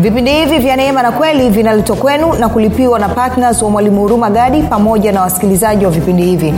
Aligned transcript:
vipindi 0.00 0.30
hivi 0.32 0.58
vya 0.58 0.76
neema 0.76 1.02
na 1.02 1.12
kweli 1.12 1.50
vinaletwa 1.50 1.96
kwenu 1.96 2.32
na 2.32 2.48
kulipiwa 2.48 2.98
na 2.98 3.08
ptns 3.08 3.62
wa 3.62 3.70
mwalimu 3.70 4.00
huruma 4.00 4.30
gadi 4.30 4.62
pamoja 4.62 5.12
na 5.12 5.20
wasikilizaji 5.20 5.84
wa 5.84 5.90
vipindi 5.90 6.22
hivi. 6.22 6.54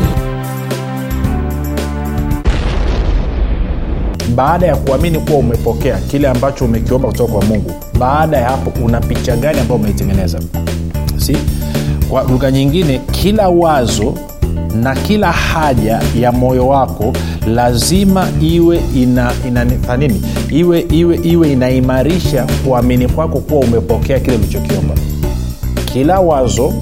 Baada 4.34 4.66
ya 4.66 4.76
kuamini 4.76 5.18
kuwa 5.18 5.38
umepokea 5.38 5.96
kile 5.98 6.28
ambacho 6.28 6.64
umekiomba 6.64 7.08
kutoka 7.08 7.32
kwa 7.32 7.42
mungu 7.44 7.72
baada 7.98 8.36
ya 8.36 8.48
hapo 8.48 8.84
una 8.84 9.00
picha 9.00 9.36
gani 9.36 9.60
ambayo 9.60 9.80
umeitengeneza? 9.80 10.38
Si? 11.16 11.36
Kwa 12.10 12.22
lugha 12.22 12.50
nyingine 12.50 12.98
kila 13.10 13.48
wazo 13.48 14.14
na 14.74 14.94
kila 14.94 15.32
haja 15.32 16.00
ya 16.20 16.32
moyo 16.32 16.68
wako 16.68 17.12
lazima 17.46 18.28
iwe 18.40 18.80
ina, 18.96 19.32
ina, 19.48 19.66
iwe 20.50 20.80
iwe 20.90 21.16
iwe 21.22 21.52
inaimarisha 21.52 22.46
kuamini 22.64 23.08
kwako 23.08 23.38
kuwa 23.38 23.60
umepokea 23.60 24.20
kile 24.20 24.36
ulichokiomba. 24.36 24.94
Kila 25.92 26.20
wazo 26.20 26.72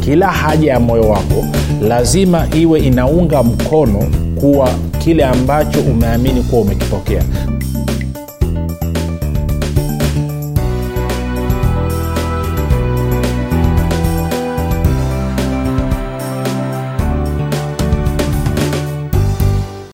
kila 0.00 0.26
haja 0.26 0.72
ya 0.72 0.80
moyo 0.80 1.02
wako 1.08 1.44
lazima 1.88 2.46
iwe 2.60 2.80
inaunga 2.80 3.42
mkono 3.42 4.02
kuwa 4.40 4.70
kile 4.98 5.24
ambacho 5.24 5.80
umeamini 5.80 6.42
kuwa 6.42 6.62
umekipokea 6.62 7.22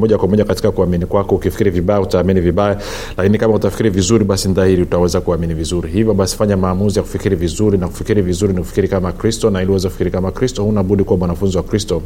moja 0.00 0.18
kwa 0.18 0.28
moja 0.28 0.44
katika 0.44 0.70
kuamini 0.70 1.06
kwako. 1.06 1.34
Ukifikiri 1.34 1.70
vibaya 1.70 2.00
utaamini 2.00 2.40
vibaya 2.40 2.78
lakini 3.16 3.38
kama 3.38 3.54
utafikiri 3.54 3.90
vizuri 3.90 4.24
basi 4.24 4.48
dhahiri 4.48 4.82
utaweza 4.82 5.20
kuamini 5.20 5.54
vizuri. 5.54 5.90
Hivyo 5.90 6.14
basi 6.14 6.36
fanya 6.36 6.56
maamuzi 6.56 6.98
ya 6.98 7.02
kufikiri 7.02 7.36
vizuri 7.36 7.78
na 7.78 7.88
kufikiri 7.88 8.22
vizuri 8.22 8.52
ni 8.52 8.58
kufikiri 8.60 8.88
kama 8.88 9.12
kristo 9.12 9.50
na 9.50 9.62
ili 9.62 9.70
uweze 9.70 9.88
kufikiri 9.88 10.10
kama 10.10 10.30
kristo 10.30 10.62
huna 10.64 10.82
budi 10.82 11.04
kuwa 11.04 11.18
mwanafunzi 11.18 11.56
wa 11.56 11.62
kristo 11.62 12.02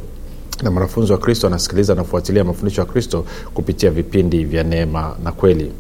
na 0.63 0.71
mwanafunzi 0.71 1.13
wa 1.13 1.19
kristo 1.19 1.47
anasikiliza 1.47 1.95
na 1.95 2.05
mafundisho 2.45 2.81
ya 2.81 2.87
kristo 2.87 3.25
kupitia 3.55 3.91
vipindi 3.91 4.45
vya 4.45 4.63
neema 4.65 5.17
na 5.25 5.33
kweli. 5.33 5.73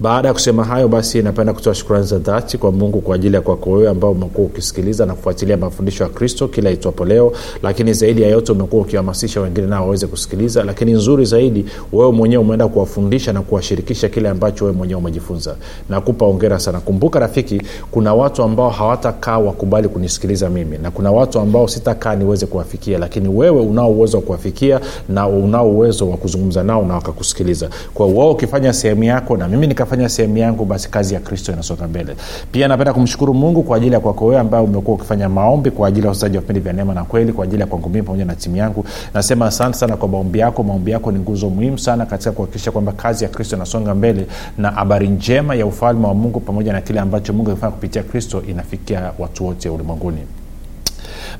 baada 0.00 0.28
ya 0.28 0.34
kusema 0.34 0.64
hayo 0.64 0.88
basi 0.88 1.22
napenda 1.22 1.52
kutoa 1.52 1.74
shukrani 1.74 2.04
za 2.06 2.18
dhati 2.18 2.58
kwa 2.58 2.72
mungu 2.72 3.00
kwa 3.00 3.14
ajili 3.14 3.34
ya 3.34 3.40
kwako 3.40 3.70
wewe 3.70 3.88
ambao 3.90 4.10
umekuwa 4.10 4.46
ukisikiliza 4.46 5.06
na 5.06 5.14
kufuatilia 5.22 5.56
mafundisho 5.56 6.04
ya 6.04 6.10
kristo 6.10 6.48
kila 6.48 6.70
itwapo 6.70 7.04
leo 7.04 7.32
lakini 7.62 7.92
zaidi 7.92 8.22
ya 8.22 8.28
yote 8.28 8.52
umekuwa 8.52 8.82
ukihamasisha 8.82 9.40
wengine 9.40 9.66
nao 9.66 9.84
waweze 9.84 10.06
kusikiliza 10.06 10.64
lakini 10.64 10.92
nzuri 10.92 11.24
zaidi 11.24 11.64
wewe 11.92 12.12
mwenyewe 12.12 12.42
umeenda 12.42 12.68
kuwafundisha 12.68 13.32
na 13.32 13.42
kuwashirikisha 13.42 14.08
kile 14.08 14.28
ambacho 14.28 14.64
wewe 14.64 14.76
mwenyewe 14.76 15.00
umejifunza. 15.00 15.56
Nakupa 15.88 16.24
ongera 16.26 16.58
sana. 16.58 16.80
Kumbuka 16.80 17.18
rafiki 17.18 17.62
kuna 17.90 18.14
watu 18.14 18.42
ambao 18.42 18.70
hawatakaa 18.70 19.38
wakubali 19.38 19.88
kunisikiliza 19.88 20.50
mimi 20.50 20.78
na 20.78 20.90
kuna 20.90 21.12
watu 21.12 21.40
ambao 21.40 21.68
sitakaa 21.68 22.14
niweze 22.14 22.46
kuwafikia 22.46 22.98
lakini 22.98 23.28
wewe 23.28 23.60
unao 23.60 23.90
uwezo 23.90 24.16
wa 24.16 24.22
kuwafikia 24.22 24.80
na 25.08 25.28
unao 25.28 25.70
uwezo 25.70 26.10
wa 26.10 26.16
kuzungumza 26.16 26.62
nao 26.62 26.82
na 26.86 26.94
wakakusikiliza. 26.94 27.68
Kwa 27.94 28.06
wao 28.06 28.30
ukifanya 28.30 28.72
sehemu 28.72 29.04
yako 29.04 29.36
na 29.36 29.48
mimi 29.48 29.66
nikafanya 29.66 30.08
sehemu 30.08 30.38
yangu 30.38 30.64
basi 30.64 30.90
kazi 30.90 31.14
ya 31.14 31.20
kristo 31.20 31.52
inasonga 31.52 31.88
mbele. 31.88 32.16
Pia 32.52 32.68
napenda 32.68 32.92
kumshukuru 32.92 33.34
mungu 33.34 33.62
kwa 33.62 33.76
ajili 33.76 33.92
ya 33.94 34.00
kwako 34.00 34.26
wewe 34.26 34.40
ambaye 34.40 34.64
umekuwa 34.64 34.96
maombi 35.28 35.70
kwa 35.70 35.88
ajili 35.88 36.06
ya 36.06 36.12
usaji 36.12 36.36
wa 36.36 36.40
vipindi 36.40 36.60
vya 36.60 36.72
neema 36.72 36.94
na 36.94 37.04
kweli 37.04 37.32
kwa 37.32 37.44
ajili 37.44 37.60
ya 37.60 37.66
kwangu 37.66 37.88
mimi 37.88 38.02
pamoja 38.02 38.24
na 38.24 38.34
timu 38.34 38.56
yangu. 38.56 38.84
Nasema 39.14 39.46
asante 39.46 39.78
sana 39.78 39.96
kwa 39.96 40.08
maombi 40.08 40.38
yako. 40.38 40.62
Maombi 40.62 40.90
yako 40.90 41.12
ni 41.12 41.18
nguzo 41.18 41.50
muhimu 41.50 41.78
sana 41.78 42.06
katika 42.06 42.32
kuhakikisha 42.32 42.70
kwamba 42.70 42.92
kazi 42.92 43.24
ya 43.24 43.30
kristo 43.30 43.56
inasonga 43.56 43.94
mbele 43.94 44.26
na 44.58 44.70
habari 44.70 45.08
njema 45.08 45.54
ya 45.54 45.66
ufalme 45.66 46.06
wa 46.06 46.14
mungu 46.14 46.40
pamoja 46.40 46.72
na 46.72 46.80
kile 46.80 47.00
ambacho 47.00 47.32
mungu 47.32 47.50
amefanya 47.50 47.72
kupitia 47.72 48.02
kristo 48.02 48.42
inafikia 48.48 49.12
watu 49.18 49.46
wote 49.46 49.68
ulimwenguni 49.68 50.18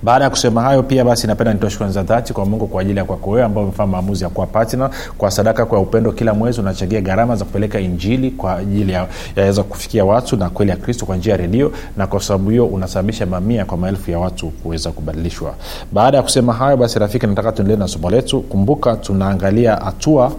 baada 0.03 0.25
ya 0.25 0.31
kusema 0.31 0.63
hayo 0.63 0.83
pia 0.83 1.05
basi 1.05 1.27
napenda 1.27 1.53
nitoa 1.53 1.71
shukrani 1.71 1.93
za 1.93 2.03
dhati 2.03 2.33
kwa 2.33 2.47
mungu 2.47 2.67
kwa 2.67 2.81
ajili 2.83 2.99
ya 2.99 3.05
kwako 3.05 3.31
wewe 3.31 3.45
ambao 3.45 3.65
umefanya 3.65 3.87
maamuzi 3.93 4.25
ya 4.25 4.31
kuwa 4.31 4.47
patna 4.47 4.91
kwa 5.19 5.31
sadaka 5.31 5.67
kwa 5.67 5.81
upendo 5.81 6.13
kila 6.13 6.35
mwezi 6.35 6.61
unachangia 6.61 7.01
gharama 7.01 7.37
za 7.37 7.45
kupeleka 7.45 7.81
injili 7.81 8.31
kwa 8.31 8.57
ajili 8.57 8.93
ya 8.93 9.07
yaweza 9.37 9.63
kufikia 9.63 10.05
watu 10.05 10.37
na 10.37 10.51
kweli 10.51 10.71
ya 10.71 10.77
kristo 10.77 11.07
kwa 11.07 11.17
njia 11.17 11.33
ya 11.33 11.37
redio 11.37 11.73
na 11.97 12.07
kwa 12.07 12.21
sababu 12.21 12.51
hiyo 12.51 12.67
unasababisha 12.67 13.27
mamia 13.27 13.65
kwa 13.65 13.79
maelfu 13.79 14.11
ya 14.11 14.19
watu 14.19 14.51
kuweza 14.51 14.91
kubadilishwa. 14.93 15.55
Baada 15.93 16.17
ya 16.17 16.23
kusema 16.23 16.53
hayo 16.53 16.77
basi 16.77 16.99
rafiki 16.99 17.27
nataka 17.27 17.53
tuendelee 17.53 17.79
na 17.79 17.89
somo 17.89 18.11
letu. 18.11 18.41
Kumbuka 18.41 18.97
tunaangalia 18.97 19.77
hatua 19.77 20.33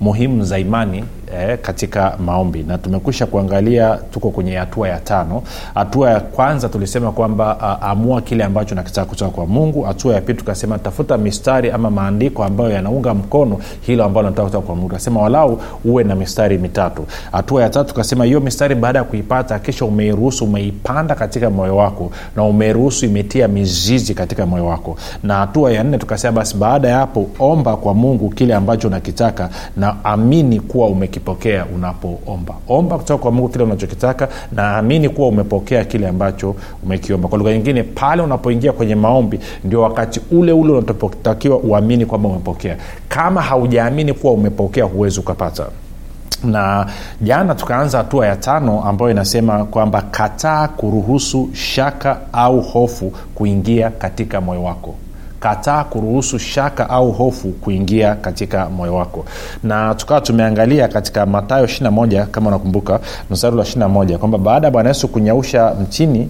muhimu 0.00 0.44
za 0.44 0.58
imani 0.58 1.04
eh, 1.38 1.58
katika 1.62 2.16
maombi. 2.24 2.62
Na 2.62 2.78
tumekwisha 2.78 3.26
kuangalia 3.26 3.98
tuko 4.10 4.30
kwenye 4.30 4.56
hatua 4.56 4.88
ya 4.88 4.98
tano. 5.00 5.42
Hatua 5.74 6.10
ya 6.10 6.20
kwanza 6.20 6.68
tulisema 6.68 7.12
kwamba 7.12 7.56
uh, 7.56 7.88
amua 7.88 8.20
kile 8.20 8.44
ambacho 8.44 8.74
nakitaka 8.74 9.06
kutoka 9.10 9.30
kwa 9.30 9.46
mungu. 9.46 9.82
Hatua 9.82 10.14
ya 10.14 10.20
pili 10.20 10.38
tukasema 10.38 10.78
tafuta 10.78 11.18
mistari 11.18 11.70
ama 11.70 11.90
maandiko 11.90 12.44
ambayo 12.44 12.70
yanaunga 12.70 13.14
mkono 13.14 13.58
hilo 13.80 14.04
ambalo 14.04 14.30
nataka 14.30 14.46
kutoka 14.48 14.66
kwa 14.66 14.74
mungu. 14.76 14.88
Tukasema 14.88 15.22
walau 15.22 15.60
uwe 15.84 16.04
na 16.04 16.14
mistari 16.14 16.58
mitatu. 16.58 17.06
Hatua 17.32 17.62
ya 17.62 17.68
tatu 17.70 17.88
tukasema 17.88 18.24
hiyo 18.24 18.40
mistari 18.40 18.74
baada 18.74 18.98
ya 18.98 19.04
kuipata 19.04 19.58
kisha 19.58 19.84
umeiruhusu 19.84 20.44
umeipanda 20.44 21.14
katika 21.14 21.50
moyo 21.50 21.76
wako 21.76 22.10
na 22.36 22.44
umeiruhusu 22.44 23.06
imetia 23.06 23.48
mizizi 23.48 24.14
katika 24.14 24.46
moyo 24.46 24.66
wako. 24.66 24.96
Na 25.22 25.34
hatua 25.34 25.72
ya 25.72 25.84
nne 25.84 25.98
tukasema 25.98 26.32
basi 26.32 26.56
baada 26.56 26.88
ya 26.88 26.96
hapo 26.98 27.26
omba 27.38 27.76
kwa 27.76 27.94
mungu 27.94 28.28
kile 28.30 28.54
ambacho 28.54 28.88
unakitaka 28.88 29.48
na 29.76 30.04
amini 30.04 30.60
kuwa 30.60 30.88
umekipokea 31.24 31.66
unapoomba. 31.74 32.54
Omba 32.68 32.98
kutoka 32.98 33.22
kwa 33.22 33.30
mungu 33.32 33.48
kile 33.48 33.64
unachokitaka 33.64 34.28
naamini 34.52 35.08
kuwa 35.08 35.28
umepokea 35.28 35.84
kile 35.84 36.08
ambacho 36.08 36.54
umekiomba. 36.84 37.28
Kwa 37.28 37.38
lugha 37.38 37.52
nyingine 37.52 37.82
pale 37.82 38.22
unapoingia 38.22 38.72
kwenye 38.72 38.94
maombi 38.94 39.40
ndio 39.64 39.82
wakati 39.82 40.20
ule 40.30 40.52
ule 40.52 40.72
unapotakiwa 40.72 41.58
uamini 41.58 42.06
kwamba 42.06 42.28
umepokea. 42.28 42.76
Kama 43.08 43.42
haujaamini 43.42 44.12
kuwa 44.12 44.32
umepokea 44.32 44.84
huwezi 44.84 45.20
ukapata. 45.20 45.66
Na 46.44 46.86
jana 47.20 47.54
tukaanza 47.54 47.98
hatua 47.98 48.26
ya 48.26 48.36
tano 48.36 48.82
ambayo 48.84 49.10
inasema 49.10 49.64
kwamba 49.64 50.02
kataa 50.02 50.68
kuruhusu 50.68 51.48
shaka 51.52 52.18
au 52.32 52.60
hofu 52.60 53.12
kuingia 53.34 53.90
katika 53.90 54.40
moyo 54.40 54.62
wako 54.64 54.94
kataa 55.40 55.84
kuruhusu 55.84 56.38
shaka 56.38 56.90
au 56.90 57.12
hofu 57.12 57.48
kuingia 57.48 58.14
katika 58.14 58.66
moyo 58.70 58.94
wako. 58.94 59.24
Na 59.62 59.94
tukawa 59.94 60.20
tumeangalia 60.20 60.88
katika 60.88 61.26
matayo 61.26 61.64
21 61.66 62.26
kama 62.26 62.48
unakumbuka 62.48 63.00
mstari 63.30 63.56
wa 63.56 63.64
21 63.64 64.16
kwamba 64.16 64.38
baada 64.38 64.66
ya 64.66 64.70
bwana 64.70 64.88
yesu 64.88 65.08
kunyausha 65.08 65.74
mtini 65.82 66.28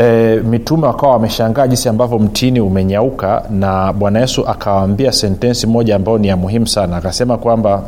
E, 0.00 0.36
mitume 0.36 0.86
wakawa 0.86 1.12
wameshangaa 1.12 1.66
jinsi 1.66 1.88
ambavyo 1.88 2.18
mtini 2.18 2.60
umenyauka 2.60 3.42
na 3.50 3.92
bwana 3.92 4.20
yesu 4.20 4.48
akawaambia 4.48 5.12
sentensi 5.12 5.66
moja 5.66 5.96
ambayo 5.96 6.18
ni 6.18 6.28
ya 6.28 6.36
muhimu 6.36 6.66
sana. 6.66 6.96
Akasema 6.96 7.36
kwamba 7.38 7.82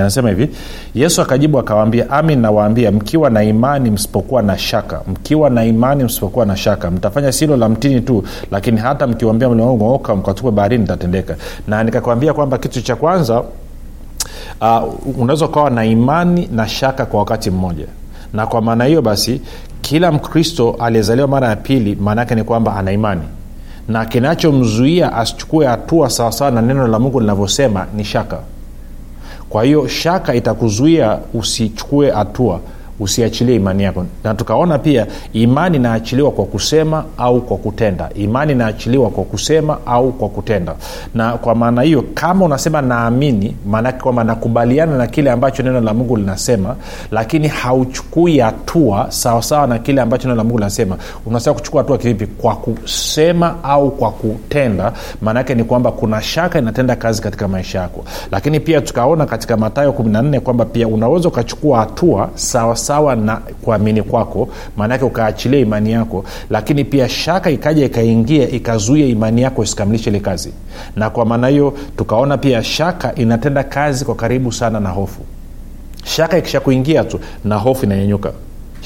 anasema 0.00 0.28
hivi 0.28 0.50
yesu 0.94 1.22
akajibu 1.22 1.58
akawaambia 1.58 2.10
amin 2.10 2.40
nawaambia 2.40 2.92
mkiwa 2.92 3.30
na 3.30 3.42
imani 3.42 3.90
msipokuwa 3.90 4.42
na 4.42 4.58
shaka 4.58 5.00
mkiwa 5.08 5.50
na 5.50 5.64
imani 5.64 6.04
msipokuwa 6.04 6.46
na 6.46 6.56
shaka 6.56 6.90
mtafanya 6.90 7.32
silo 7.32 7.56
la 7.56 7.68
mtini 7.68 8.00
tu 8.00 8.24
lakini 8.50 8.80
hata 8.80 9.06
mkiwambia 9.06 9.48
mlimauka 9.48 10.16
mkatupe 10.16 10.50
baharini 10.50 10.84
itatendeka 10.84 11.36
na 11.68 11.84
nikakwambia 11.84 12.34
kwamba 12.34 12.58
kitu 12.58 12.82
cha 12.82 12.96
kwanza 12.96 13.42
uh, 14.60 15.18
unaweza 15.18 15.46
ukawa 15.46 15.70
na 15.70 15.84
imani 15.84 16.48
na 16.52 16.68
shaka 16.68 17.06
kwa 17.06 17.20
wakati 17.20 17.50
mmoja. 17.50 17.86
Na 18.32 18.46
kwa 18.46 18.62
maana 18.62 18.84
hiyo 18.84 19.02
basi 19.02 19.40
kila 19.80 20.12
mkristo 20.12 20.76
aliyezaliwa 20.80 21.28
mara 21.28 21.48
ya 21.48 21.56
pili 21.56 21.94
maana 22.00 22.20
yake 22.20 22.34
ni 22.34 22.44
kwamba 22.44 22.76
ana 22.76 22.92
imani 22.92 23.22
na 23.88 24.04
kinachomzuia 24.04 25.12
asichukue 25.12 25.66
hatua 25.66 26.10
sawasawa 26.10 26.50
na 26.50 26.62
neno 26.62 26.86
la 26.88 26.98
mungu 26.98 27.20
linavyosema 27.20 27.86
ni 27.96 28.04
shaka. 28.04 28.38
Kwa 29.48 29.64
hiyo 29.64 29.88
shaka 29.88 30.34
itakuzuia 30.34 31.18
usichukue 31.34 32.10
hatua 32.10 32.60
usiachilie 33.00 33.54
imani 33.56 33.82
yako. 33.82 34.06
Na 34.24 34.34
tukaona 34.34 34.78
pia 34.78 35.06
imani 35.32 35.76
inaachiliwa 35.76 36.30
kwa 36.30 36.44
kusema 36.44 37.04
au 37.18 37.40
kwa 37.40 37.56
kutenda. 37.56 38.10
Imani 38.14 38.52
inaachiliwa 38.52 39.10
kwa 39.10 39.24
kusema 39.24 39.78
au 39.86 40.12
kwa 40.12 40.28
kutenda. 40.28 40.74
Na 41.14 41.32
kwa 41.32 41.54
maana 41.54 41.82
hiyo 41.82 42.04
kama 42.14 42.44
unasema 42.44 42.82
naamini 42.82 43.56
maanake 43.66 43.98
kwamba 44.00 44.24
nakubaliana 44.24 44.98
na 44.98 45.06
kile 45.06 45.30
ambacho 45.30 45.62
neno 45.62 45.80
la 45.80 45.94
mungu 45.94 46.16
linasema 46.16 46.76
lakini 47.10 47.48
hauchukui 47.48 48.38
hatua 48.38 49.06
sawasawa 49.08 49.66
na 49.66 49.78
kile 49.78 50.00
ambacho 50.00 50.28
neno 50.28 50.36
la 50.36 50.44
mungu 50.44 50.58
linasema. 50.58 50.96
Unasema 51.26 51.54
kuchukua 51.54 51.82
hatua 51.82 51.98
kivipi? 51.98 52.26
Kwa 52.26 52.56
kusema 52.56 53.54
au 53.64 53.90
kwa 53.90 54.10
kutenda. 54.10 54.92
Maanaake 55.22 55.54
ni 55.54 55.64
kwamba 55.64 55.92
kuna 55.92 56.22
shaka 56.22 56.58
inatenda 56.58 56.96
kazi 56.96 57.22
katika 57.22 57.48
maisha 57.48 57.78
yako. 57.78 58.04
Lakini 58.32 58.60
pia 58.60 58.80
tukaona 58.80 59.26
katika 59.26 59.56
matayo 59.56 59.90
14 59.90 60.38
kwamba 60.40 60.64
pia 60.64 60.88
unaweza 60.88 61.28
ukachukua 61.28 61.78
hatua 61.78 62.28
sawa 62.34 62.76
sawa 62.86 63.16
na 63.16 63.36
kuamini 63.36 64.02
kwako 64.02 64.48
maanake 64.76 65.04
ukaachilia 65.04 65.60
imani 65.60 65.92
yako 65.92 66.24
lakini 66.50 66.84
pia 66.84 67.08
shaka 67.08 67.50
ikaja 67.50 67.84
ikaingia 67.84 68.48
ikazuia 68.48 69.06
imani 69.06 69.42
yako 69.42 69.62
isikamilishe 69.64 70.10
ile 70.10 70.20
kazi. 70.20 70.52
Na 70.96 71.10
kwa 71.10 71.24
maana 71.26 71.48
hiyo 71.48 71.74
tukaona 71.96 72.38
pia 72.38 72.62
shaka 72.64 73.14
inatenda 73.14 73.64
kazi 73.64 74.04
kwa 74.04 74.14
karibu 74.14 74.52
sana 74.52 74.80
na 74.80 74.88
hofu. 74.90 75.20
Shaka 76.04 76.38
ikisha 76.38 76.60
kuingia 76.60 77.04
tu 77.04 77.20
na 77.44 77.56
hofu 77.56 77.84
inanyenyuka 77.86 78.32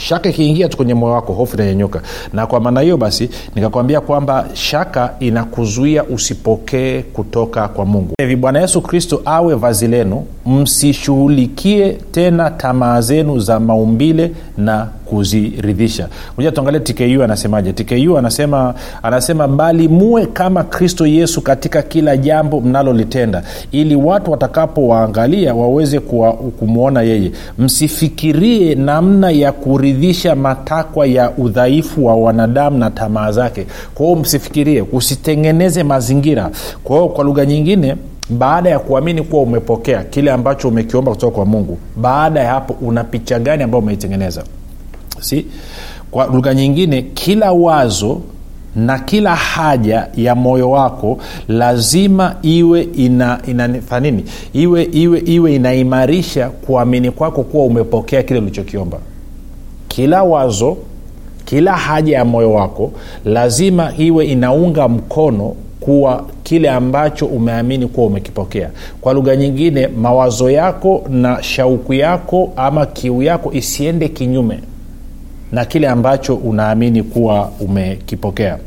shaka 0.00 0.28
ikiingia 0.28 0.68
tu 0.68 0.76
kwenye 0.76 0.94
moyo 0.94 1.12
wako 1.14 1.32
hofu 1.32 1.56
inanyenyuka 1.56 2.02
na 2.32 2.46
kwa 2.46 2.60
maana 2.60 2.80
hiyo 2.80 2.96
basi 2.96 3.30
nikakwambia 3.54 4.00
kwamba 4.00 4.46
shaka 4.52 5.14
inakuzuia 5.20 6.04
usipokee 6.04 7.02
kutoka 7.02 7.68
kwa 7.68 7.84
mungu. 7.84 8.14
Hivi 8.20 8.36
bwana 8.36 8.60
yesu 8.60 8.80
kristo 8.82 9.22
awe 9.24 9.54
vazi 9.54 9.86
lenu 9.88 10.24
msishughulikie 10.46 11.92
tena 12.12 12.50
tamaa 12.50 13.00
zenu 13.00 13.38
za 13.38 13.60
maumbile 13.60 14.32
na 14.58 14.88
kuziridhisha. 15.10 16.08
Moja 16.36 16.52
tuangalie 16.52 16.80
tku 16.80 17.22
anasemaje. 17.22 17.72
Tku 17.72 18.18
anasema 18.18 18.74
anasema 19.02 19.48
bali 19.48 19.88
muwe 19.88 20.26
kama 20.26 20.64
kristo 20.64 21.06
yesu 21.06 21.40
katika 21.40 21.82
kila 21.82 22.16
jambo 22.16 22.60
mnalolitenda 22.60 23.42
ili 23.72 23.96
watu 23.96 24.30
watakapowaangalia 24.30 25.54
waweze 25.54 26.00
kumwona 26.58 27.02
yeye. 27.02 27.32
Msifikirie 27.58 28.74
namna 28.74 29.30
ya 29.30 29.52
kuridhisha 29.52 30.34
matakwa 30.36 31.06
ya 31.06 31.30
udhaifu 31.30 32.06
wa 32.06 32.14
wanadamu 32.16 32.78
na 32.78 32.90
tamaa 32.90 33.32
zake. 33.32 33.66
Kwa 33.94 34.16
msifikirie 34.16 34.84
usitengeneze 34.92 35.82
mazingira. 35.82 36.50
Kwa 36.84 37.08
kwa 37.08 37.24
lugha 37.24 37.46
nyingine 37.46 37.96
baada 38.30 38.70
ya 38.70 38.78
kuamini 38.78 39.22
kuwa 39.22 39.42
umepokea 39.42 40.02
kile 40.04 40.30
ambacho 40.30 40.68
umekiomba 40.68 41.10
kutoka 41.12 41.36
kwa 41.36 41.46
mungu 41.46 41.78
baada 41.96 42.40
ya 42.40 42.50
hapo 42.50 42.76
una 42.86 43.04
picha 43.04 43.38
gani 43.38 43.62
ambayo 43.62 43.82
umeitengeneza 43.82 44.42
si 45.20 45.46
kwa 46.10 46.26
lugha 46.26 46.54
nyingine 46.54 47.02
kila 47.02 47.52
wazo 47.52 48.20
na 48.76 48.98
kila 48.98 49.34
haja 49.36 50.08
ya 50.16 50.34
moyo 50.34 50.70
wako 50.70 51.18
lazima 51.48 52.36
iwe 52.42 52.82
ina, 52.82 53.38
ina 53.46 54.00
nini? 54.00 54.24
Iwe 54.52 54.82
iwe 54.92 55.18
iwe 55.18 55.54
inaimarisha 55.54 56.48
kuamini 56.50 57.10
kwako 57.10 57.42
kuwa 57.42 57.64
umepokea 57.64 58.22
kile 58.22 58.40
ulichokiomba. 58.40 58.98
Kila 59.88 60.22
wazo 60.22 60.76
kila 61.44 61.72
haja 61.72 62.16
ya 62.16 62.24
moyo 62.24 62.52
wako 62.52 62.92
lazima 63.24 63.92
iwe 63.98 64.26
inaunga 64.26 64.88
mkono 64.88 65.54
kuwa 65.80 66.24
kile 66.42 66.70
ambacho 66.70 67.26
umeamini 67.26 67.86
kuwa 67.86 68.06
umekipokea. 68.06 68.70
Kwa 69.00 69.12
lugha 69.12 69.36
nyingine 69.36 69.86
mawazo 69.86 70.50
yako 70.50 71.04
na 71.08 71.42
shauku 71.42 71.94
yako 71.94 72.52
ama 72.56 72.86
kiu 72.86 73.22
yako 73.22 73.52
isiende 73.52 74.08
kinyume 74.08 74.58
na 75.52 75.64
kile 75.64 75.88
ambacho 75.88 76.34
unaamini 76.34 77.02
kuwa 77.02 77.50
umekipokea. 77.60 78.58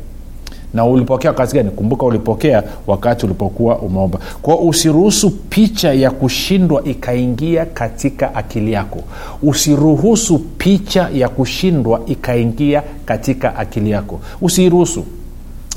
Na 0.74 0.84
ulipokea 0.84 1.30
wakati 1.30 1.54
gani? 1.56 1.70
Kumbuka 1.70 2.06
ulipokea 2.06 2.62
wakati 2.86 3.26
ulipokuwa 3.26 3.78
umeomba. 3.78 4.18
Kwao 4.42 4.58
usiruhusu 4.58 5.30
picha 5.30 5.92
ya 5.92 6.10
kushindwa 6.10 6.84
ikaingia 6.84 7.66
katika 7.66 8.34
akili 8.34 8.72
yako. 8.72 9.00
Usiruhusu 9.42 10.38
picha 10.38 11.08
ya 11.14 11.28
kushindwa 11.28 12.00
ikaingia 12.06 12.82
katika 13.04 13.56
akili 13.56 13.90
yako. 13.90 14.20
Usiiruhusu 14.40 15.04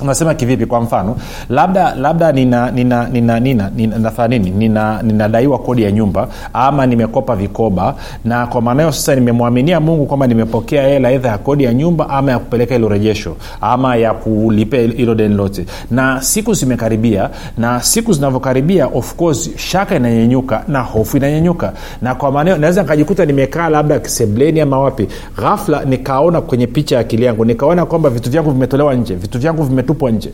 unasema 0.01 0.33
kivipi 0.33 0.65
kwa 0.65 0.81
mfano? 0.81 1.15
Labda 1.49 1.95
labda 1.95 2.31
nina 2.31 2.71
nina 2.71 3.07
nina 3.09 3.39
nina 3.39 3.69
nafanya 3.99 4.27
nini? 4.37 4.49
Nina 4.51 5.01
ninadaiwa 5.03 5.59
kodi 5.59 5.83
ya 5.83 5.91
nyumba 5.91 6.27
ama 6.53 6.85
nimekopa 6.85 7.35
vikoba 7.35 7.95
na 8.25 8.47
kwa 8.47 8.61
maana 8.61 8.81
hiyo 8.83 8.91
sasa 8.93 9.15
nimemwaminia 9.15 9.79
mungu 9.79 10.05
kwamba 10.05 10.27
nimepokea 10.27 10.87
hela 10.87 11.11
edha 11.11 11.29
ya 11.29 11.37
kodi 11.37 11.63
ya 11.63 11.73
nyumba 11.73 12.09
ama 12.09 12.31
ya 12.31 12.39
kupeleka 12.39 12.75
ilo 12.75 12.89
rejesho 12.89 13.35
ama 13.61 13.95
ya 13.95 14.13
kulipia 14.13 14.79
hilo 14.81 15.15
deni 15.15 15.35
lote. 15.35 15.65
Na 15.91 16.21
siku 16.21 16.53
zimekaribia 16.53 17.29
na 17.57 17.81
siku 17.81 18.13
zinavyokaribia 18.13 18.87
of 18.87 19.15
course 19.15 19.49
shaka 19.57 19.95
inanyenyuka 19.95 20.63
na 20.67 20.79
hofu 20.81 21.17
inanyenyuka. 21.17 21.73
Na 22.01 22.15
kwa 22.15 22.31
maana 22.31 22.49
hiyo 22.49 22.61
naweza 22.61 22.81
nikajikuta 22.81 23.25
nimekaa 23.25 23.69
labda 23.69 23.99
sebleni 24.09 24.61
ama 24.61 24.79
wapi 24.79 25.07
ghafla 25.41 25.85
nikaona 25.85 26.41
kwenye 26.41 26.67
picha 26.67 26.95
ya 26.95 27.01
akili 27.01 27.25
yangu 27.25 27.45
nikaona 27.45 27.85
kwamba 27.85 28.09
vitu 28.09 28.29
vyangu 28.29 28.51
vimetolewa 28.51 28.93
nje 28.95 29.15
vitu 29.15 29.39
vyangu 29.39 29.63
vime 29.63 29.83
vimetupwa 29.87 30.11
nje. 30.11 30.31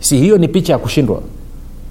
Si 0.00 0.16
hiyo 0.18 0.38
ni 0.38 0.48
picha 0.48 0.72
ya 0.72 0.78
kushindwa? 0.78 1.22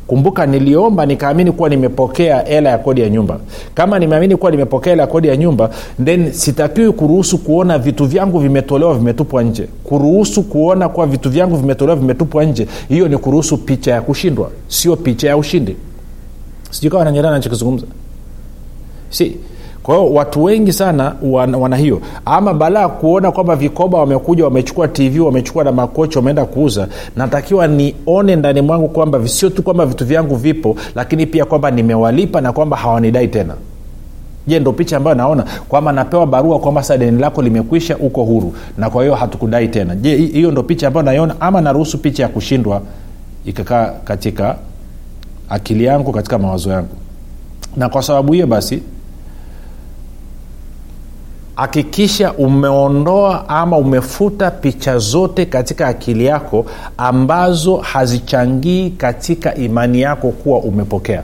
Kumbuka 0.08 0.46
niliomba 0.46 1.06
nikaamini 1.06 1.52
kuwa 1.52 1.70
nimepokea 1.70 2.40
hela 2.42 2.70
ya 2.70 2.78
kodi 2.78 3.02
ya 3.02 3.10
nyumba. 3.10 3.40
Kama 3.74 4.00
nimeamini 4.00 4.36
kuwa 4.36 4.52
nimepokea 4.52 4.92
hela 4.92 5.04
ya 5.04 5.08
kodi 5.08 5.28
ya 5.28 5.38
nyumba 5.38 5.70
then 6.04 6.32
sitakiwi 6.32 6.92
kuruhusu 6.92 7.38
kuona 7.38 7.78
vitu 7.80 8.06
vyangu 8.06 8.40
vimetolewa 8.40 8.96
vimetupwa 8.98 9.44
nje. 9.44 9.68
Kuruhusu 9.84 10.44
kuona 10.44 10.90
kuwa 10.90 11.08
vitu 11.08 11.30
vyangu 11.30 11.56
vimetolewa 11.58 11.98
vimetupwa 11.98 12.44
nje 12.46 12.68
hiyo 12.90 13.08
ni 13.08 13.18
kuruhusu 13.18 13.58
picha 13.58 13.92
ya 13.92 14.02
kushindwa 14.02 14.52
sio 14.68 14.96
picha 14.96 15.28
ya 15.28 15.38
ushindi. 15.38 15.76
Sijui 16.72 16.92
kawa 16.92 17.06
nanyelea 17.06 17.32
nachokizungumza 17.32 17.86
si 19.10 19.38
kwa 19.84 19.96
hiyo 19.96 20.14
watu 20.14 20.44
wengi 20.44 20.74
sana 20.74 21.16
wana, 21.22 21.58
wana 21.58 21.78
hiyo. 21.78 22.02
Ama 22.26 22.54
balaa 22.54 22.90
kuona 22.90 23.32
kwamba 23.32 23.56
vikoba 23.56 23.98
wamekuja 24.00 24.44
wamechukua 24.44 24.88
tv 24.88 25.20
wamechukua 25.20 25.64
na 25.64 25.72
makochi 25.72 26.18
wameenda 26.18 26.46
kuuza 26.46 26.88
natakiwa 27.16 27.68
nione 27.68 28.36
ndani 28.36 28.62
mwangu 28.62 28.88
kwamba 28.90 29.28
sio 29.28 29.50
tu 29.50 29.64
kwamba 29.64 29.86
vitu 29.86 30.06
vyangu 30.06 30.36
vipo 30.36 30.76
lakini 30.96 31.26
pia 31.26 31.46
kwamba 31.46 31.72
nimewalipa 31.72 32.42
na 32.42 32.52
kwamba 32.52 32.78
hawanidai 32.78 33.28
tena. 33.28 33.54
Je 34.48 34.60
ndo 34.60 34.74
picha 34.74 34.98
ambayo 34.98 35.16
naona? 35.16 35.46
Kwamba 35.70 35.92
napewa 35.92 36.28
barua 36.28 36.60
kwamba 36.60 36.84
sa 36.84 36.98
deni 36.98 37.20
lako 37.22 37.42
limekwisha 37.42 37.98
uko 37.98 38.24
huru. 38.24 38.54
Na 38.78 38.90
kwa 38.90 39.04
hiyo 39.04 39.16
hatukudai 39.16 39.68
tena. 39.68 39.96
Je 39.96 40.16
hiyo 40.16 40.52
ndo 40.52 40.64
picha 40.64 40.88
ambayo 40.88 41.04
naiona? 41.06 41.36
Ama 41.40 41.62
naruhusu 41.62 41.98
picha 41.98 42.24
ya 42.24 42.30
kushindwa 42.30 42.82
ikakaa 43.46 43.86
katika 44.04 44.56
akili 45.50 45.84
yangu 45.84 46.12
katika 46.12 46.38
mawazo 46.40 46.70
yangu. 46.72 46.96
Na 47.78 47.90
kwa 47.90 48.04
sababu 48.04 48.34
hiyo 48.34 48.48
basi 48.48 48.82
hakikisha 51.62 52.34
umeondoa 52.34 53.50
ama 53.50 53.78
umefuta 53.78 54.52
picha 54.52 54.98
zote 54.98 55.46
katika 55.46 55.88
akili 55.88 56.26
yako 56.26 56.66
ambazo 56.98 57.78
hazichangii 57.78 58.90
katika 58.90 59.56
imani 59.56 60.02
yako 60.02 60.30
kuwa 60.32 60.60
umepokea. 60.60 61.24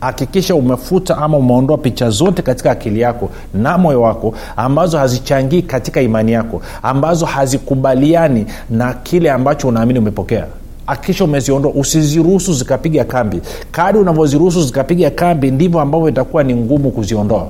Hakikisha 0.00 0.54
umefuta 0.54 1.18
ama 1.18 1.36
umeondoa 1.36 1.78
picha 1.78 2.10
zote 2.10 2.42
katika 2.42 2.70
akili 2.70 3.00
yako 3.00 3.30
na 3.54 3.78
moyo 3.78 4.02
wako 4.02 4.34
ambazo 4.56 4.98
hazichangii 4.98 5.62
katika 5.62 6.00
imani 6.00 6.32
yako 6.32 6.62
ambazo 6.82 7.26
hazikubaliani 7.26 8.46
na 8.70 8.92
kile 8.94 9.30
ambacho 9.30 9.68
unaamini 9.68 9.98
umepokea. 9.98 10.46
Hakikisha 10.86 11.24
umeziondoa 11.24 11.72
usiziruhusu 11.72 12.52
zikapiga 12.54 13.04
kambi. 13.04 13.40
Kadi 13.70 13.98
unavyoziruhusu 13.98 14.62
zikapiga 14.62 15.10
kambi 15.10 15.50
ndivyo 15.50 15.80
ambavyo 15.80 16.08
itakuwa 16.08 16.42
ni 16.44 16.54
ngumu 16.54 16.90
kuziondoa 16.90 17.48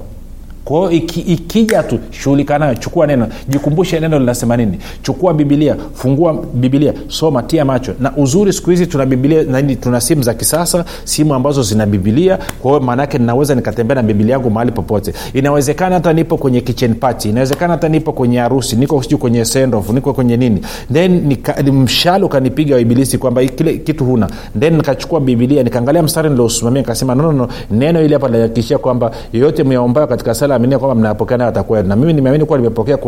kwahio 0.68 0.90
iki, 0.90 1.20
ikija 1.20 1.82
tu 1.82 1.98
shughulika 2.10 2.58
nayo 2.58 2.74
chukua 2.74 3.06
neno 3.06 3.28
jikumbushe 3.48 4.00
neno 4.00 4.18
linasema 4.18 4.56
nini. 4.56 4.78
Chukua 5.02 5.34
bibilia 5.34 5.76
fungua 5.94 6.44
bibilia 6.54 6.92
soma 7.08 7.42
tia 7.42 7.64
macho. 7.64 7.94
Na 8.00 8.16
uzuri 8.16 8.52
siku 8.52 8.70
hizi 8.70 8.86
tuna 8.86 9.06
bibilia 9.06 9.42
nani 9.42 9.76
tuna 9.76 10.00
simu 10.00 10.22
za 10.22 10.34
kisasa 10.34 10.84
simu 11.04 11.34
ambazo 11.34 11.62
zina 11.62 11.86
bibilia 11.86 12.38
kwa 12.62 12.70
hiyo 12.70 12.82
maanaake 12.82 13.18
ninaweza 13.18 13.54
nikatembea 13.54 13.94
na 13.94 14.02
bibilia 14.02 14.32
yangu 14.32 14.50
mahali 14.50 14.72
popote. 14.72 15.12
Inawezekana 15.34 15.94
hata 15.94 16.12
nipo 16.12 16.36
kwenye 16.36 16.60
kitchen 16.60 16.94
party 16.94 17.28
inawezekana 17.28 17.72
hata 17.72 17.88
nipo 17.88 18.12
kwenye 18.12 18.38
harusi 18.38 18.76
niko 18.76 19.02
sijui 19.02 19.18
kwenye 19.18 19.44
sendof 19.44 19.90
niko 19.90 20.12
kwenye 20.12 20.36
nini. 20.36 20.60
Then 20.92 21.36
mshale 21.72 22.24
ukanipiga 22.24 22.78
ibilisi 22.78 23.18
kwamba 23.18 23.44
kile 23.44 23.78
kitu 23.78 24.04
huna. 24.04 24.28
Then 24.60 24.76
nikachukua 24.76 25.20
bibilia 25.20 25.62
nikaangalia 25.62 26.02
mstari 26.02 26.28
niliosimamia 26.30 26.82
nikasema 26.82 27.14
nonono 27.14 27.38
no, 27.38 27.46
no, 27.70 27.76
neno 27.78 28.02
ili 28.02 28.12
hapa 28.14 28.26
linahakikishia 28.28 28.78
kwamba 28.78 29.10
yeyote 29.32 29.64
myaombayo 29.64 30.06
katika 30.06 30.34
sala 30.34 30.57
aminia 30.58 30.78
kwamba 30.78 30.94
mnayapokea 30.94 31.36
nayo 31.36 31.50
atakuwa 31.50 31.82
na 31.82 31.96
mimi 31.96 32.12
nimeamini 32.12 32.44
kuwa 32.44 32.58
limepokea 32.58 32.98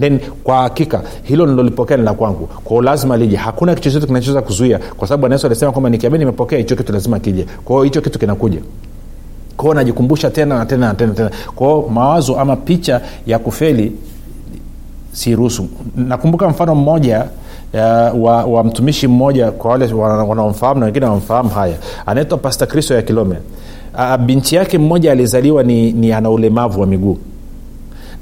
then 0.00 0.20
kwa 0.44 0.56
hakika 0.56 1.02
hilo 1.22 1.46
nilolipokea 1.46 1.96
ni 1.96 2.08
kwangu. 2.14 2.46
Kwao 2.64 2.82
lazima 2.82 3.16
lije. 3.16 3.36
Hakuna 3.36 3.74
kitu 3.74 3.84
chochote 3.88 4.06
kinachoweza 4.06 4.42
kuzuia 4.42 4.78
kwa 4.96 5.08
sababu 5.08 5.20
bwana 5.20 5.38
alisema 5.44 5.72
kwamba 5.72 5.90
nikiamini 5.90 6.18
nimepokea 6.24 6.58
hicho 6.58 6.76
kitu 6.76 6.92
lazima 6.92 7.18
kije. 7.18 7.46
Kwao 7.64 7.82
hicho 7.82 8.00
kitu 8.00 8.18
kinakuja. 8.18 8.58
Kwao 9.56 9.74
najikumbusha 9.74 10.30
tena 10.30 10.58
na 10.58 10.66
tena 10.66 10.86
na 10.88 10.94
tena 10.94 11.14
tena. 11.14 11.30
Kwao 11.54 11.88
mawazo 11.88 12.40
ama 12.40 12.56
picha 12.56 13.00
ya 13.26 13.38
kufeli 13.38 13.92
siruhusu. 15.12 15.68
Nakumbuka 15.96 16.48
mfano 16.48 16.74
mmoja 16.74 17.26
Uh, 17.74 18.24
wa, 18.24 18.44
wa 18.44 18.64
mtumishi 18.64 19.08
mmoja 19.08 19.50
kwa 19.50 19.70
wale 19.70 19.92
wanaomfahamu 19.92 20.80
na 20.80 20.86
wengine 20.86 21.06
wamfahamu 21.06 21.48
haya. 21.48 21.74
Anaitwa 22.06 22.38
pasta 22.38 22.66
kristo 22.66 22.94
ya 22.94 23.02
kilome 23.02 23.36
uh, 23.96 24.16
binti 24.16 24.54
yake 24.56 24.78
mmoja 24.78 25.12
alizaliwa 25.12 25.62
ni, 25.62 25.92
ni 25.92 26.12
ana 26.12 26.30
ulemavu 26.30 26.80
wa 26.80 26.86
miguu. 26.86 27.18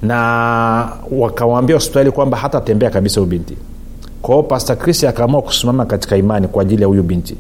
Na 0.03 0.89
wakawambia 1.13 1.77
hospitali 1.77 2.11
kwamba 2.11 2.37
hatatembea 2.39 2.91
kabisa 2.91 3.21
huyu 3.21 3.31
binti. 3.31 3.57
Kwao 4.23 4.43
pasta 4.43 4.77
kristo 4.77 5.09
akaamua 5.09 5.43
kusimama 5.43 5.87
katika 5.87 6.17
imani 6.17 6.49
kwa 6.49 6.63
ajili 6.63 6.83
ya 6.83 6.89
huyu 6.89 7.03
binti. 7.03 7.37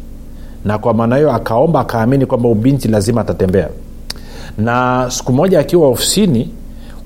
Na 0.64 0.78
kwa 0.78 0.94
maana 0.94 1.16
hiyo 1.16 1.32
akaomba 1.32 1.80
akaamini 1.80 2.26
kwamba 2.26 2.48
ubinti 2.48 2.88
lazima 2.88 3.20
atatembea. 3.20 3.68
Na 4.58 5.06
siku 5.10 5.32
moja 5.32 5.60
akiwa 5.60 5.88
ofisini 5.88 6.50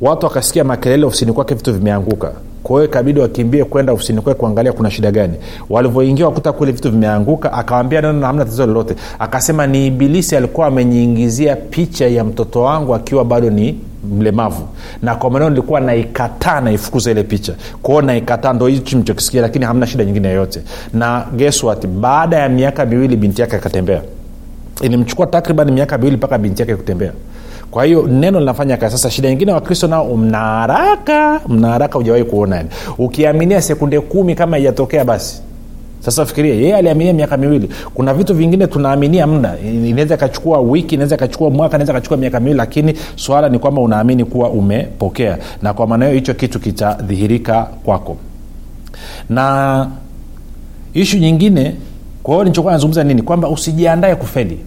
watu 0.01 0.27
wakasikia 0.27 0.65
makelele 0.65 1.07
ofisini 1.07 1.33
kwake 1.33 1.55
vitu 1.55 1.75
vimeanguka 1.75 2.33
kwa 2.63 2.77
hiyo 2.81 2.85
ikabidi 2.91 3.21
wakimbie 3.21 3.65
kwenda 3.65 3.93
ofisini 3.93 4.21
kwake 4.21 4.39
kuangalia 4.41 4.73
kuna 4.73 4.91
shida 4.91 5.11
gani. 5.11 5.35
Walivyoingia 5.71 6.27
wakuta 6.27 6.53
kule 6.53 6.73
vitu 6.73 6.91
vimeanguka 6.91 7.53
akawambia 7.53 8.01
neno 8.01 8.27
hamna 8.27 8.45
tatizo 8.45 8.67
lolote. 8.67 8.95
Akasema 9.19 9.67
ni 9.67 9.87
ibilisi 9.87 10.37
alikuwa 10.37 10.67
amenyingizia 10.67 11.57
picha 11.57 12.07
ya 12.09 12.25
mtoto 12.25 12.61
wangu 12.63 12.95
akiwa 12.95 13.25
bado 13.25 13.51
ni 13.51 13.79
mlemavu. 14.19 14.69
Na 15.03 15.15
kwa 15.15 15.31
maneno 15.31 15.51
nilikuwa 15.51 15.81
naikataa 15.81 16.61
naifukuza 16.61 17.11
ile 17.11 17.23
picha. 17.23 17.55
Kwao 17.83 18.03
naikataa 18.03 18.53
ndo 18.53 18.67
hichi 18.67 18.97
mchokisikia 18.97 19.43
lakini 19.43 19.65
hamna 19.65 19.87
shida 19.87 20.05
nyingine 20.05 20.29
yoyote. 20.29 20.63
Na 20.95 21.27
geswat 21.37 21.87
baada 21.87 22.37
ya 22.37 22.49
miaka 22.49 22.87
miwili 22.87 23.17
binti 23.17 23.41
yake 23.41 23.57
akatembea. 23.57 24.03
Ilimchukua 24.83 25.27
takriban 25.27 25.71
miaka 25.73 25.99
miwili 25.99 26.17
mpaka 26.17 26.39
binti 26.39 26.63
yake 26.63 26.77
kutembea 26.77 27.13
kwa 27.71 27.85
hiyo 27.85 28.07
neno 28.07 28.41
linafanya 28.41 28.77
kazi. 28.77 28.93
Sasa 28.97 29.11
shida 29.11 29.29
nyingine 29.31 29.53
wakristo 29.53 29.87
nao 29.87 30.17
mna 30.17 30.39
haraka 30.39 31.41
mna 31.49 31.69
haraka 31.69 31.99
hujawahi 31.99 32.25
kuona 32.25 32.57
yani. 32.57 32.69
Ukiaminia 32.99 33.63
sekunde 33.63 34.01
kumi 34.01 34.35
kama 34.35 34.59
ijatokea 34.59 35.05
basi. 35.05 35.43
Sasa 36.01 36.27
fikiria 36.27 36.55
yeye 36.55 36.77
aliaminia 36.77 37.13
miaka 37.13 37.37
miwili. 37.37 37.71
Kuna 37.95 38.15
vitu 38.15 38.35
vingine 38.35 38.67
tunaaminia 38.67 39.27
mda 39.27 39.59
inaweza 39.59 40.15
ikachukua 40.15 40.61
wiki 40.61 40.95
inaweza 40.95 41.17
ikachukua 41.17 41.51
mwaka 41.51 41.77
inaweza 41.77 41.93
ikachukua 41.93 42.17
miaka 42.17 42.41
miwili 42.41 42.57
lakini 42.59 42.95
swala 43.17 43.49
ni 43.49 43.59
kwamba 43.59 43.83
unaamini 43.83 44.25
kuwa 44.25 44.51
umepokea. 44.51 45.39
Na 45.63 45.75
kwa 45.75 45.87
maana 45.87 46.05
hiyo 46.05 46.15
hicho 46.17 46.35
kitu 46.35 46.61
kitadhihirika 46.61 47.63
kwako. 47.63 48.17
Na 49.29 49.87
ishu 50.95 51.19
nyingine 51.19 51.75
kwa 52.23 52.35
hiyo 52.35 52.45
nilichokuwa 52.45 52.73
nazungumza 52.73 53.05
nini? 53.05 53.23
Kwamba 53.23 53.49
usijiandae 53.49 54.15
kufeli. 54.15 54.59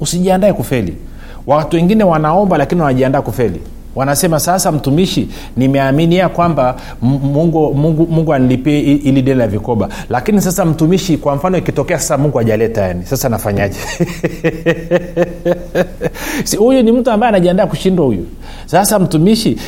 Usijiandae 0.00 0.52
kufeli 0.52 0.96
watu 1.48 1.76
wengine 1.76 2.04
wanaomba 2.04 2.58
lakini 2.58 2.80
wanajiandaa 2.80 3.22
kufeli. 3.22 3.60
Wanasema 3.94 4.40
sasa 4.40 4.72
mtumishi 4.72 5.28
nimeaminia 5.56 6.28
kwamba 6.28 6.76
mungu, 7.02 7.74
mungu, 7.74 8.06
mungu 8.10 8.34
anilipie 8.34 8.80
ili 8.80 9.22
deni 9.22 9.38
la 9.38 9.46
vikoba. 9.48 9.88
Lakini 10.10 10.40
sasa 10.40 10.64
mtumishi 10.64 11.16
kwa 11.16 11.36
mfano 11.36 11.58
ikitokea 11.58 11.98
sasa 11.98 12.18
mungu 12.18 12.38
ajaleta 12.40 12.82
yani 12.82 13.06
sasa 13.06 13.28
nafanyaje? 13.28 13.78
Si 16.44 16.56
huyu 16.56 16.82
ni 16.82 16.92
mtu 16.92 17.10
ambaye 17.10 17.28
anajiandaa 17.28 17.66
kushindwa 17.66 18.06
huyu. 18.06 18.26
Sasa 18.66 18.98
mtumishi 18.98 19.58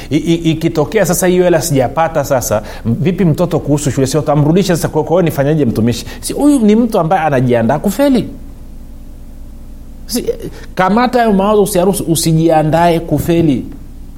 ikitokea 0.44 1.06
sasa 1.06 1.26
hiyo 1.26 1.44
hela 1.44 1.60
sijapata 1.62 2.24
sasa 2.24 2.62
vipi 2.84 3.24
mtoto 3.24 3.58
kuhusu 3.58 3.90
shule? 3.90 4.06
Sio 4.06 4.20
tamrudisha 4.20 4.76
sasa 4.76 4.88
kwa 4.88 5.22
nifanyaje 5.22 5.64
mtumishi? 5.64 6.06
Si 6.20 6.32
huyu 6.32 6.58
ni 6.58 6.76
mtu 6.76 6.98
ambaye 6.98 7.22
anajiandaa 7.22 7.78
kufeli 7.78 8.28
si, 10.10 10.24
kamata 10.74 11.18
hayo 11.18 11.32
mawazo 11.32 11.62
usiaruhusu 11.62 12.04
usijiandae 12.04 13.00
kufeli 13.00 13.66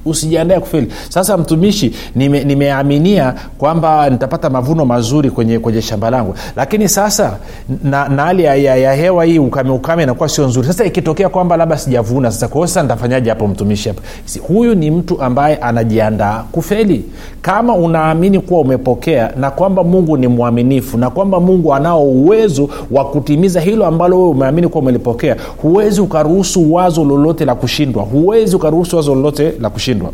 usijiandae 0.05 0.59
kufeli. 0.59 0.87
Sasa 1.09 1.37
mtumishi 1.37 1.93
nime, 2.15 2.43
nimeaminia 2.43 3.33
kwamba 3.57 4.09
nitapata 4.09 4.49
mavuno 4.49 4.85
mazuri 4.85 5.29
kwenye 5.31 5.59
kwenye 5.59 5.81
shamba 5.81 6.09
langu. 6.09 6.35
Lakini 6.55 6.89
sasa 6.89 7.37
na, 7.83 8.09
na 8.09 8.23
hali 8.23 8.43
ya, 8.43 8.55
ya, 8.55 8.75
ya 8.75 8.93
hewa 8.93 9.25
hii 9.25 9.39
ukame 9.39 9.69
ukame 9.69 10.03
inakuwa 10.03 10.29
sio 10.29 10.47
nzuri. 10.47 10.67
Sasa 10.67 10.85
ikitokea 10.85 11.29
kwamba 11.29 11.57
labda 11.57 11.77
sijavuna 11.77 12.31
sasa 12.31 12.47
kwa 12.47 12.67
sasa 12.67 12.81
nitafanyaje 12.83 13.29
hapo 13.29 13.47
mtumishi 13.47 13.89
hapa? 13.89 14.01
Huyu 14.47 14.75
ni 14.75 14.91
mtu 14.91 15.21
ambaye 15.21 15.55
anajiandaa 15.55 16.43
kufeli. 16.51 17.05
Kama 17.41 17.75
unaamini 17.75 18.39
kuwa 18.39 18.61
umepokea 18.61 19.31
na 19.37 19.51
kwamba 19.51 19.83
mungu 19.83 20.17
ni 20.17 20.27
mwaminifu 20.27 20.97
na 20.97 21.09
kwamba 21.09 21.39
mungu 21.39 21.73
anao 21.73 22.03
uwezo 22.03 22.69
wa 22.91 23.05
kutimiza 23.05 23.61
hilo 23.61 23.85
ambalo 23.85 24.17
wewe 24.17 24.29
umeamini 24.29 24.67
kuwa 24.67 24.81
umelipokea 24.81 25.35
huwezi 25.61 26.01
ukaruhusu 26.01 26.73
wazo 26.73 27.03
lolote 27.05 27.45
la 27.45 27.55
kushindwa. 27.55 28.03
Huwezi 28.03 28.55
ukaruhusu 28.55 28.95
wazo 28.95 29.15
lolote 29.15 29.53
la 29.61 29.69
kushindwa. 29.93 30.11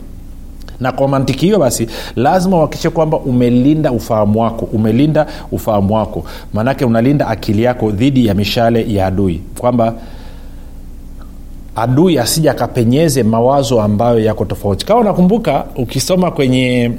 Na 0.79 0.91
kwa 0.91 1.07
mantiki 1.07 1.45
hiyo 1.45 1.59
basi 1.59 1.87
lazima 2.15 2.57
uhakikishe 2.57 2.89
kwamba 2.89 3.17
umelinda 3.17 3.91
ufahamu 3.91 4.39
wako 4.41 4.65
umelinda 4.73 5.25
ufahamu 5.51 5.93
wako. 5.95 6.23
Maanake 6.53 6.85
unalinda 6.85 7.27
akili 7.27 7.63
yako 7.63 7.91
dhidi 7.91 8.25
ya 8.25 8.33
mishale 8.33 8.93
ya 8.93 9.07
adui. 9.07 9.41
Kwamba 9.59 9.93
adui 11.75 12.19
asija 12.19 12.51
akapenyeze 12.51 13.23
mawazo 13.23 13.81
ambayo 13.81 14.19
yako 14.19 14.45
tofauti. 14.45 14.85
Kama 14.85 14.99
unakumbuka 14.99 15.65
ukisoma 15.75 16.31
kwenye 16.31 16.91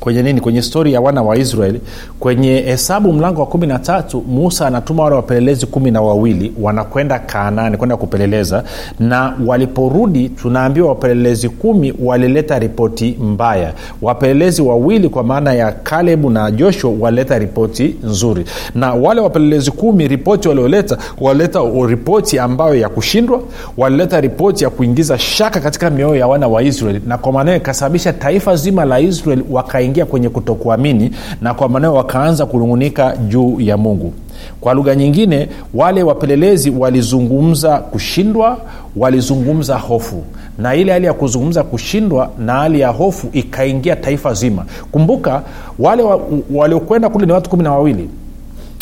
kwenye 0.00 0.22
nini 0.22 0.40
kwenye 0.40 0.62
stori 0.62 0.92
ya 0.92 1.00
wana 1.00 1.22
wa 1.22 1.36
israeli 1.36 1.80
kwenye 2.20 2.60
hesabu 2.60 3.12
mlango 3.12 3.40
wa 3.40 3.46
kumi 3.46 3.66
na 3.66 3.78
tatu 3.78 4.24
musa 4.28 4.66
anatuma 4.66 5.02
wale 5.02 5.16
wapelelezi 5.16 5.66
kumi 5.66 5.90
na 5.90 6.02
wawili 6.02 6.52
wanakwenda 6.60 7.18
kaanani 7.18 7.76
kwenda 7.76 7.96
kupeleleza 7.96 8.64
na 9.00 9.34
waliporudi 9.46 10.28
tunaambiwa 10.28 10.88
wapelelezi 10.88 11.48
kumi 11.48 11.94
walileta 12.04 12.58
ripoti 12.58 13.16
mbaya. 13.20 13.72
Wapelelezi 14.02 14.62
wawili 14.62 15.08
kwa 15.08 15.24
maana 15.24 15.52
ya 15.54 15.72
kalebu 15.72 16.30
na 16.30 16.50
joshua 16.50 16.92
walileta 17.00 17.38
ripoti 17.38 17.96
nzuri. 18.04 18.44
Na 18.74 18.94
wale 18.94 19.20
wapelelezi 19.20 19.70
kumi 19.70 20.08
ripoti 20.08 20.48
walioleta 20.48 20.98
walileta 21.20 21.60
ripoti 21.88 22.38
ambayo 22.38 22.74
ya 22.74 22.88
kushindwa 22.88 23.40
walileta 23.76 24.20
ripoti 24.20 24.64
ya 24.64 24.70
kuingiza 24.70 25.18
shaka 25.18 25.60
katika 25.60 25.90
mioyo 25.90 26.16
ya 26.16 26.26
wana 26.26 26.48
wa 26.48 26.62
israeli 26.62 27.00
na 27.06 27.18
kwa 27.18 27.32
maana 27.32 27.56
ikasababisha 27.56 28.12
taifa 28.12 28.56
zima 28.56 28.84
la 28.84 29.00
israeli 29.00 29.44
waka 29.50 29.80
wakaingia 29.86 30.06
kwenye 30.06 30.28
kutokuamini 30.28 31.10
na 31.40 31.54
kwa 31.54 31.68
maneo 31.68 31.94
wakaanza 31.94 32.46
kunung'unika 32.46 33.16
juu 33.16 33.60
ya 33.60 33.76
mungu. 33.76 34.12
Kwa 34.60 34.74
lugha 34.74 34.94
nyingine 34.94 35.48
wale 35.74 36.02
wapelelezi 36.02 36.70
walizungumza 36.70 37.78
kushindwa 37.78 38.58
walizungumza 38.96 39.76
hofu. 39.78 40.24
Na 40.58 40.74
ile 40.74 40.92
hali 40.92 41.06
ya 41.06 41.12
kuzungumza 41.12 41.62
kushindwa 41.62 42.30
na 42.38 42.52
hali 42.52 42.80
ya 42.80 42.88
hofu 42.88 43.28
ikaingia 43.32 43.96
taifa 43.96 44.34
zima. 44.34 44.64
Kumbuka 44.92 45.42
wale 45.78 46.02
waliokwenda 46.50 47.08
wa, 47.08 47.12
kule 47.12 47.26
ni 47.26 47.32
watu 47.32 47.50
kumi 47.50 47.62
na 47.62 47.72
wawili 47.72 48.08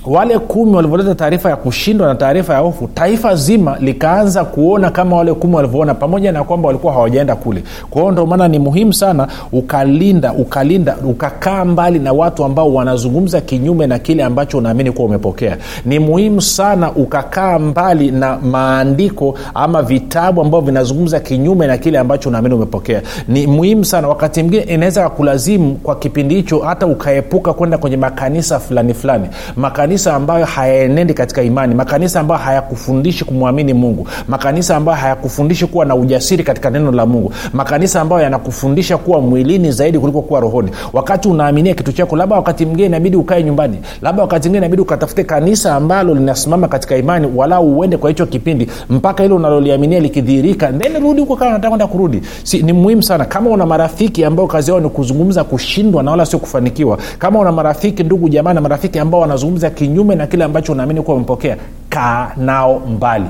wale 0.06 0.38
kumi 0.38 0.76
walivyoleta 0.76 1.14
taarifa 1.14 1.50
ya 1.50 1.56
kushindwa 1.56 2.06
na 2.08 2.14
taarifa 2.14 2.52
ya 2.54 2.58
hofu 2.58 2.88
taifa 2.94 3.34
zima 3.36 3.76
likaanza 3.80 4.44
kuona 4.44 4.90
kama 4.90 5.16
wale 5.16 5.34
kumi 5.34 5.54
walivyoona 5.54 5.94
pamoja 5.94 6.32
na 6.32 6.44
kwamba 6.44 6.66
walikuwa 6.66 6.92
hawajaenda 6.92 7.36
kule. 7.36 7.62
Kwa 7.90 8.12
ndio 8.12 8.26
maana 8.26 8.48
ni 8.48 8.58
muhimu 8.58 8.92
sana 8.92 9.28
ukalinda 9.52 10.32
ukalinda 10.32 10.96
ukakaa 11.08 11.64
mbali 11.64 11.98
na 11.98 12.12
watu 12.12 12.44
ambao 12.44 12.74
wanazungumza 12.74 13.40
kinyume 13.40 13.86
na 13.86 13.98
kile 13.98 14.24
ambacho 14.24 14.58
unaamini 14.58 14.92
kuwa 14.92 15.08
umepokea. 15.08 15.56
Ni 15.84 15.98
muhimu 15.98 16.40
sana 16.40 16.92
ukakaa 16.92 17.58
mbali 17.58 18.10
na 18.10 18.36
maandiko 18.38 19.34
ama 19.54 19.82
vitabu 19.82 20.40
ambavyo 20.40 20.66
vinazungumza 20.66 21.20
kinyume 21.20 21.66
na 21.66 21.78
kile 21.78 21.98
ambacho 21.98 22.28
unaamini 22.28 22.54
umepokea. 22.54 23.02
Ni 23.28 23.46
muhimu 23.46 23.84
sana. 23.84 24.08
Wakati 24.08 24.42
mwingine 24.42 24.62
inaweza 24.62 25.08
kulazimu 25.08 25.74
kwa 25.74 25.96
kipindi 25.96 26.34
hicho 26.34 26.58
hata 26.58 26.86
ukaepuka 26.86 27.52
kwenda 27.52 27.78
kwenye 27.78 27.96
makanisa 27.96 28.60
fulani 28.60 28.94
fulani. 28.94 29.28
Makanisa 29.56 29.93
ambayo 30.06 30.44
hayaenendi 30.44 31.14
katika 31.14 31.42
imani 31.42 31.74
makanisa 31.74 32.20
ambayo 32.20 32.40
hayakufundishi 32.40 33.24
kumwamini 33.24 33.74
mungu 33.74 34.08
makanisa 34.28 34.76
ambayo 34.76 34.98
hayakufundishi 34.98 35.66
kuwa 35.66 35.84
na 35.84 35.94
ujasiri 35.96 36.44
katika 36.44 36.70
neno 36.70 36.92
la 36.92 37.06
mungu 37.06 37.32
makanisa 37.52 38.00
ambayo 38.00 38.22
yanakufundisha 38.22 38.98
kuwa 38.98 39.20
mwilini 39.20 39.72
zaidi 39.72 39.98
kuliko 39.98 40.22
kuwa 40.22 40.40
rohoni. 40.40 40.70
Wakati 40.92 41.28
unaaminia 41.28 41.74
kitu 41.74 41.92
chako 41.92 42.16
labda 42.16 42.36
wakati 42.36 42.64
mwingine 42.66 42.86
inabidi 42.86 43.16
ukae 43.16 43.42
nyumbani 43.42 43.78
labda 44.02 44.22
wakati 44.22 44.48
mwingine 44.48 44.66
inabidi 44.66 44.82
ukatafute 44.82 45.24
kanisa 45.24 45.74
ambalo 45.74 46.14
linasimama 46.14 46.68
katika 46.68 46.96
imani 46.96 47.28
walau 47.36 47.78
uende 47.78 47.96
kwa 47.96 48.10
hicho 48.10 48.26
kipindi 48.26 48.68
mpaka 48.90 49.24
ile 49.24 49.34
unaloliaminia 49.34 50.00
likidhihirika 50.00 50.72
then 50.72 51.02
rudi 51.02 51.20
huko 51.20 51.36
kama 51.36 51.50
nataka 51.50 51.68
kwenda 51.68 51.86
kurudi. 51.86 52.22
Si, 52.42 52.62
ni 52.62 52.72
muhimu 52.72 53.02
sana. 53.02 53.24
Kama 53.24 53.50
una 53.50 53.66
marafiki 53.66 54.24
ambao 54.24 54.46
kazi 54.46 54.70
yao 54.70 54.80
ni 54.80 54.88
kuzungumza 54.88 55.44
kushindwa 55.44 56.02
na 56.02 56.10
wala 56.10 56.26
sio 56.26 56.38
kufanikiwa 56.38 56.98
kama 57.18 57.38
una 57.40 57.52
marafiki 57.52 58.02
ndugu 58.04 58.28
jamaa 58.28 58.52
na 58.52 58.60
marafiki 58.60 58.98
ambao 58.98 59.20
wanazungumza 59.20 59.70
kinyume 59.84 60.14
na 60.14 60.26
kile 60.26 60.44
ambacho 60.44 60.72
unaamini 60.72 61.02
kuwa 61.02 61.16
umepokea 61.16 61.56
kaa 61.88 62.30
nao 62.36 62.78
mbali. 62.78 63.24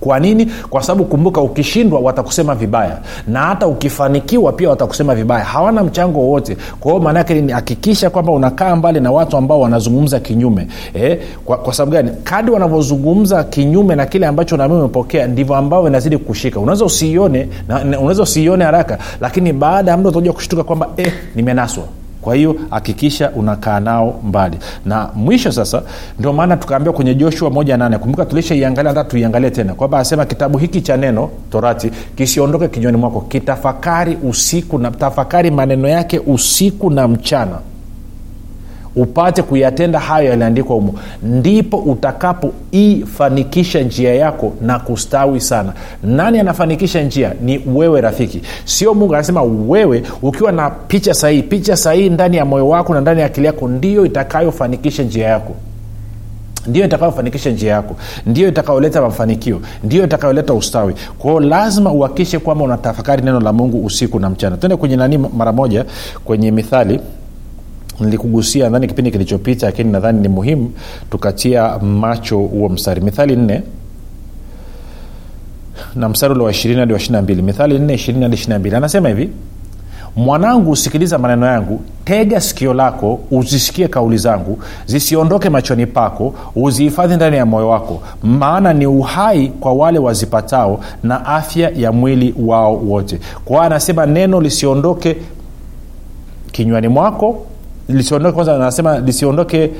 Kwa 0.00 0.20
nini? 0.20 0.46
Kwa 0.70 0.82
sababu 0.82 1.04
kumbuka 1.04 1.40
ukishindwa 1.40 2.00
watakusema 2.00 2.54
vibaya 2.54 2.98
na 3.28 3.40
hata 3.40 3.66
ukifanikiwa 3.66 4.52
pia 4.52 4.70
watakusema 4.70 5.14
vibaya. 5.14 5.44
Hawana 5.44 5.84
mchango 5.84 6.18
wowote. 6.20 6.56
Kwa 6.80 6.92
hiyo 6.92 7.04
maanaake 7.04 7.40
ni 7.40 7.52
hakikisha 7.52 8.10
kwamba 8.10 8.32
unakaa 8.32 8.76
mbali 8.76 9.00
na 9.00 9.12
watu 9.12 9.36
ambao 9.36 9.60
wanazungumza 9.60 10.20
kinyume. 10.20 10.66
Eh, 10.94 11.18
kwa, 11.44 11.56
kwa 11.56 11.74
sababu 11.74 11.92
gani? 11.92 12.10
Kadi 12.24 12.50
wanavyozungumza 12.50 13.44
kinyume 13.44 13.94
na 13.96 14.06
kile 14.06 14.26
ambacho 14.26 14.56
naamini 14.56 14.80
umepokea 14.80 15.26
ndivyo 15.26 15.54
ambavyo 15.56 15.88
inazidi 15.88 16.18
kushika. 16.18 16.60
Unaweza 16.60 16.84
usiione 16.84 17.48
unaweza 17.84 18.22
usiione 18.22 18.64
haraka 18.64 18.98
lakini 19.20 19.52
baada 19.52 19.90
ya 19.90 19.96
muda 19.96 20.08
utakuja 20.08 20.32
kushtuka 20.32 20.64
kwamba 20.64 20.88
eh, 20.96 21.12
nimenaswa 21.34 21.84
kwa 22.22 22.34
hiyo 22.34 22.56
hakikisha 22.70 23.30
unakaa 23.30 23.80
nao 23.80 24.20
mbali. 24.24 24.58
Na 24.86 25.08
mwisho 25.14 25.52
sasa 25.52 25.82
ndio 26.18 26.32
maana 26.32 26.56
tukaambiwa 26.56 26.94
kwenye 26.94 27.14
joshua 27.14 27.50
moja 27.50 27.76
nane 27.76 27.98
kumbuka 27.98 28.24
tulishaiangalia 28.24 28.88
hata 28.92 29.04
tuiangalie 29.04 29.50
tena 29.50 29.74
kwamba 29.74 29.98
asema 29.98 30.24
kitabu 30.24 30.58
hiki 30.58 30.80
cha 30.80 30.96
neno 30.96 31.30
torati 31.50 31.90
kisiondoke 32.16 32.68
kinywani 32.68 32.96
mwako 32.98 33.20
kitafakari 33.20 34.18
usiku 34.22 34.78
na 34.78 34.90
tafakari 34.90 35.50
maneno 35.50 35.88
yake 35.88 36.18
usiku 36.26 36.90
na 36.90 37.08
mchana 37.08 37.58
upate 38.96 39.42
kuyatenda 39.42 39.98
hayo 39.98 40.30
yaliandikwa 40.30 40.76
humo. 40.76 40.94
Ndipo 41.22 41.76
utakapoifanikisha 41.76 43.80
njia 43.80 44.14
yako 44.14 44.52
na 44.62 44.78
kustawi 44.78 45.40
sana. 45.40 45.72
Nani 46.02 46.38
anafanikisha 46.38 47.02
njia? 47.02 47.32
Ni 47.40 47.60
wewe 47.74 48.00
rafiki. 48.00 48.42
Sio 48.64 48.94
mungu 48.94 49.14
anasema 49.14 49.42
wewe 49.42 50.02
ukiwa 50.22 50.52
na 50.52 50.70
picha 50.70 51.14
sahihi. 51.14 51.42
Picha 51.42 51.76
sahihi 51.76 52.10
ndani 52.10 52.36
ya 52.36 52.44
moyo 52.44 52.68
wako 52.68 52.94
na 52.94 53.00
ndani 53.00 53.20
ya 53.20 53.26
akili 53.26 53.46
yako 53.46 53.68
ndiyo 53.68 54.06
itakayofanikisha 54.06 55.02
njia 55.02 55.26
yako. 55.28 55.54
Ndio 56.66 56.84
itakayofanikisha 56.84 57.50
njia 57.50 57.72
yako. 57.72 57.96
Ndio 58.26 58.48
itakayoleta 58.48 59.02
mafanikio. 59.02 59.60
Ndio 59.84 60.04
itakayoleta 60.04 60.54
ustawi. 60.54 60.94
Kwao 61.18 61.40
lazima 61.40 61.92
uhakikishe 61.92 62.38
kwamba 62.38 62.64
unatafakari 62.64 63.22
neno 63.22 63.40
la 63.40 63.52
mungu 63.52 63.84
usiku 63.86 64.20
na 64.20 64.30
mchana. 64.30 64.56
Tende 64.56 64.76
kwenye 64.76 64.96
nani 64.96 65.18
mara 65.18 65.52
moja? 65.52 65.84
Kwenye 66.24 66.50
mithali 66.50 67.00
nilikugusia 68.00 68.64
nadhani 68.64 68.86
kipindi 68.86 69.10
kilichopita 69.10 69.66
lakini 69.66 69.92
nadhani 69.92 70.20
ni 70.20 70.28
muhimu 70.28 70.72
tukatia 71.10 71.78
macho 71.78 72.38
huo 72.38 72.68
mstari. 72.68 73.00
Mithali 73.00 73.36
nne. 73.36 73.62
Na 75.94 76.08
mstari 76.08 76.34
ule 76.34 76.44
wa 76.44 76.50
ishirini 76.50 76.80
hadi 76.80 76.92
wa 76.92 76.98
ishiri 76.98 77.20
mbili. 77.22 77.42
Mithali 77.42 77.78
nne 77.78 77.94
ishirini 77.94 78.22
hadi 78.22 78.34
ishiri 78.34 78.58
mbili. 78.58 78.76
Anasema 78.76 79.08
hivi 79.08 79.30
mwanangu 80.16 80.70
usikiliza 80.70 81.18
maneno 81.18 81.46
yangu. 81.46 81.80
Tega 82.04 82.40
sikio 82.40 82.74
lako 82.74 83.20
uzisikie 83.30 83.88
kauli 83.88 84.18
zangu. 84.18 84.58
Zisiondoke 84.86 85.48
machoni 85.50 85.86
pako 85.86 86.34
uzihifadhi 86.56 87.16
ndani 87.16 87.36
ya 87.36 87.46
moyo 87.46 87.68
wako. 87.68 88.02
Maana 88.22 88.72
ni 88.72 88.86
uhai 88.86 89.48
kwa 89.48 89.72
wale 89.72 89.98
wazipatao 89.98 90.80
na 91.02 91.26
afya 91.26 91.70
ya 91.76 91.92
mwili 91.92 92.34
wao 92.46 92.76
wote. 92.76 93.20
Kwa 93.44 93.64
anasema 93.64 94.06
neno 94.06 94.40
lisiondoke 94.40 95.16
kinywani 96.52 96.88
mwako 96.88 97.46
lisiondoke 97.88 98.34
kwanza 98.34 98.54
anasema 98.54 98.98
lisiondoke 98.98 99.70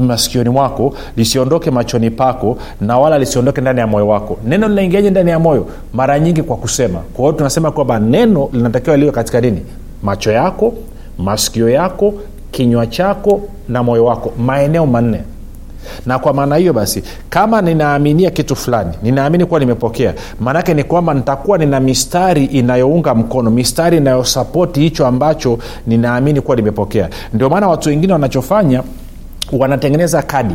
masikioni 0.00 0.48
mwako 0.50 0.94
lisiondoke 1.16 1.70
machoni 1.70 2.10
pako 2.10 2.58
na 2.80 2.98
wala 2.98 3.18
lisiondoke 3.18 3.60
ndani 3.60 3.80
ya 3.80 3.86
moyo 3.86 4.08
wako. 4.08 4.38
Neno 4.46 4.68
linaingiaje 4.68 5.10
ndani 5.10 5.30
ya 5.30 5.38
moyo? 5.38 5.66
Mara 5.92 6.18
nyingi 6.20 6.42
kwa 6.42 6.56
kusema. 6.56 6.98
Kwa 6.98 7.24
hiyo 7.24 7.32
tunasema 7.32 7.70
kwamba 7.70 7.98
neno 7.98 8.48
linatakiwa 8.52 8.96
liwe 8.96 9.12
katika 9.12 9.40
nini? 9.40 9.60
Macho 10.02 10.32
yako 10.32 10.74
masikio 11.18 11.68
yako 11.68 12.14
kinywa 12.50 12.86
chako 12.86 13.40
na 13.68 13.82
moyo 13.82 14.04
wako. 14.04 14.32
Maeneo 14.38 14.86
manne 14.86 15.20
na 16.06 16.18
kwa 16.18 16.32
maana 16.32 16.56
hiyo 16.56 16.72
basi 16.72 17.02
kama 17.30 17.62
ninaaminia 17.62 18.30
kitu 18.30 18.56
fulani 18.56 18.90
ninaamini 19.02 19.44
kuwa 19.46 19.60
nimepokea 19.60 20.14
maanake 20.40 20.74
ni 20.74 20.84
kwamba 20.84 21.14
nitakuwa 21.14 21.58
nina 21.58 21.80
mistari 21.80 22.44
inayounga 22.44 23.14
mkono 23.14 23.50
mistari 23.50 23.96
inayosapoti 23.96 24.80
hicho 24.80 25.06
ambacho 25.06 25.58
ninaamini 25.86 26.40
kuwa 26.40 26.56
nimepokea. 26.56 27.08
Ndio 27.34 27.50
maana 27.50 27.68
watu 27.68 27.88
wengine 27.88 28.12
wanachofanya 28.12 28.82
wanatengeneza 29.52 30.22
kadi 30.22 30.54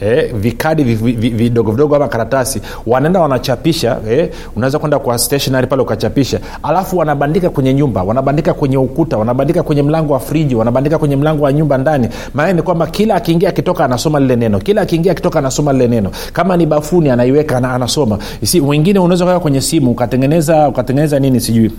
Eh, 0.00 0.34
vikadi 0.34 0.84
vidogo 0.84 1.70
vidogo 1.72 1.96
ama 1.96 2.08
karatasi 2.08 2.60
wanaenda 2.86 3.20
wanachapisha 3.20 3.98
eh, 4.10 4.30
unaweza 4.56 4.78
kwenda 4.78 4.98
kwa 4.98 5.18
stationary 5.18 5.66
pale 5.66 5.82
ukachapisha. 5.82 6.40
Alafu 6.62 6.98
wanabandika 6.98 7.50
kwenye 7.50 7.74
nyumba 7.74 8.02
wanabandika 8.02 8.54
kwenye 8.54 8.76
ukuta 8.76 9.16
wanabandika 9.18 9.62
kwenye 9.62 9.82
mlango 9.82 10.12
wa 10.12 10.20
friji 10.20 10.54
wanabandika 10.54 10.98
kwenye 10.98 11.16
mlango 11.16 11.44
wa 11.44 11.52
nyumba 11.52 11.78
ndani. 11.78 12.08
Maana 12.34 12.52
ni 12.52 12.62
kwamba 12.62 12.86
kila 12.86 13.14
akiingia 13.14 13.48
akitoka 13.48 13.84
anasoma 13.84 14.20
lile 14.20 14.36
neno. 14.36 14.58
Kila 14.58 14.82
akiingia 14.82 15.12
akitoka 15.12 15.38
anasoma 15.38 15.72
lile 15.72 15.88
neno. 15.88 16.10
Kama 16.32 16.56
ni 16.56 16.66
bafuni 16.66 17.10
anaiweka 17.10 17.56
anasoma. 17.56 18.18
Wengine 18.66 18.98
unaweza 18.98 19.24
kuweka 19.24 19.40
kwenye 19.40 19.60
simu 19.60 19.90
ukatengeneza 19.90 20.68
ukatengeneza 20.68 21.18
nini 21.18 21.40
sijui 21.40 21.70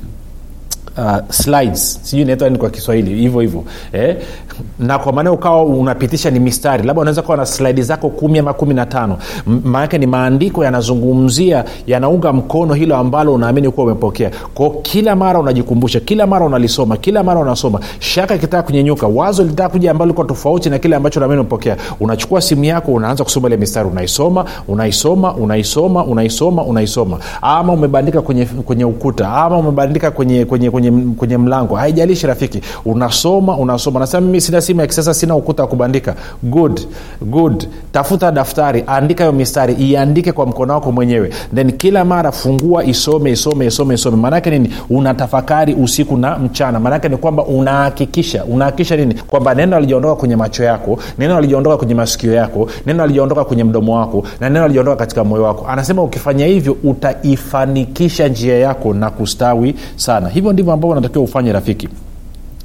uh, 0.97 1.17
slides. 1.29 1.99
Sijui 2.03 2.21
inaitwa 2.21 2.49
kwa 2.49 2.69
kiswahili 2.69 3.15
hivyo 3.15 3.41
hivyo. 3.41 3.63
Eh? 3.93 4.17
na 4.79 4.99
kwa 4.99 5.13
maana 5.13 5.31
ukawa 5.31 5.63
unapitisha 5.65 6.29
ni 6.31 6.39
mistari. 6.39 6.83
Labda 6.83 7.01
unaweza 7.01 7.21
kuwa 7.21 7.37
na 7.37 7.45
slaidi 7.45 7.81
zako 7.81 8.09
kumi 8.09 8.39
ama 8.39 8.53
kumi 8.53 8.73
na 8.73 8.85
tano. 8.85 9.17
Maanake 9.63 9.97
ni 9.97 10.05
maandiko 10.07 10.63
yanazungumzia 10.65 11.65
yanaunga 11.87 12.33
mkono 12.33 12.73
hilo 12.73 12.95
ambalo 12.97 13.33
unaamini 13.33 13.69
kuwa 13.71 13.85
umepokea. 13.85 14.31
Kwao 14.53 14.69
kila 14.69 15.15
mara 15.15 15.39
unajikumbusha 15.39 15.99
kila 15.99 16.27
mara 16.27 16.45
unalisoma 16.45 16.97
kila 16.97 17.23
mara 17.23 17.39
unasoma. 17.39 17.79
Shaka 17.99 18.35
ikitaka 18.35 18.63
kunyenyuka 18.63 19.07
wazo 19.07 19.43
litaka 19.43 19.69
kuja 19.69 19.91
ambalo 19.91 20.07
likuwa 20.09 20.27
tofauti 20.27 20.69
na 20.69 20.79
kile 20.79 20.95
ambacho 20.95 21.19
naamini 21.19 21.39
umepokea 21.39 21.77
unachukua 21.99 22.41
simu 22.41 22.63
yako 22.63 22.91
unaanza 22.93 23.23
kusoma 23.23 23.47
ile 23.47 23.57
mistari. 23.57 23.89
Unaisoma 23.89 24.45
unaisoma 24.67 25.35
unaisoma 25.35 26.05
unaisoma 26.05 26.63
unaisoma. 26.63 27.17
Ama 27.41 27.73
umebandika 27.73 28.21
kwenye, 28.21 28.45
kwenye 28.45 28.85
ukuta 28.85 29.29
ama 29.33 29.57
umebandika 29.57 30.11
kwenye, 30.11 30.45
kwenye, 30.45 30.71
kwenye, 30.71 30.86
kwenye 30.91 31.37
mlango. 31.37 31.75
Haijalishi 31.75 32.27
rafiki 32.27 32.61
unasoma 32.85 33.57
unasoma. 33.57 33.99
Nasema 33.99 34.21
mimi 34.21 34.41
sina 34.41 34.61
simu 34.61 34.81
ya 34.81 34.87
kisasa 34.87 35.13
sina 35.13 35.35
ukuta 35.35 35.63
wa 35.63 35.69
kubandika. 35.69 36.15
Good 36.43 36.81
good. 37.21 37.67
Tafuta 37.91 38.31
daftari 38.31 38.83
andika 38.87 39.23
hiyo 39.23 39.33
mistari 39.33 39.73
iandike 39.73 40.31
kwa 40.31 40.45
mkono 40.45 40.73
wako 40.73 40.91
mwenyewe. 40.91 41.29
Then 41.55 41.71
kila 41.71 42.05
mara 42.05 42.31
fungua 42.31 42.83
isome 42.85 43.31
isome 43.31 43.65
isome 43.65 43.95
isome. 43.95 44.17
Maanake 44.17 44.49
nini? 44.49 44.73
Unatafakari 44.89 45.73
usiku 45.73 46.17
na 46.17 46.39
mchana. 46.39 46.79
Maanake 46.79 47.09
ni 47.09 47.17
kwamba 47.17 47.43
unahakikisha. 47.45 48.45
Unahakikisha 48.45 48.95
nini? 48.97 49.13
Kwamba 49.13 49.53
neno 49.55 49.75
alijaondoka 49.77 50.15
kwenye 50.15 50.35
macho 50.35 50.63
yako 50.63 50.99
neno 51.19 51.37
alijaondoka 51.37 51.77
kwenye 51.77 51.93
masikio 51.95 52.33
yako 52.33 52.67
neno 52.85 53.03
alijaondoka 53.03 53.43
kwenye 53.45 53.63
mdomo 53.63 53.95
wako 53.95 54.23
na 54.39 54.49
neno 54.49 54.65
alijaondoka 54.65 54.97
katika 54.97 55.23
moyo 55.23 55.43
wako. 55.43 55.65
Anasema 55.67 56.03
ukifanya 56.03 56.45
hivyo 56.45 56.77
utaifanikisha 56.83 58.27
njia 58.27 58.57
yako 58.57 58.93
na 58.93 59.09
kustawi 59.09 59.75
sana. 59.95 60.29
Hivyo 60.29 60.53
ndivyo 60.53 60.73
ambavyo 60.77 60.91
unatakiwa 60.97 61.23
ufanye 61.23 61.51
rafiki. 61.51 61.89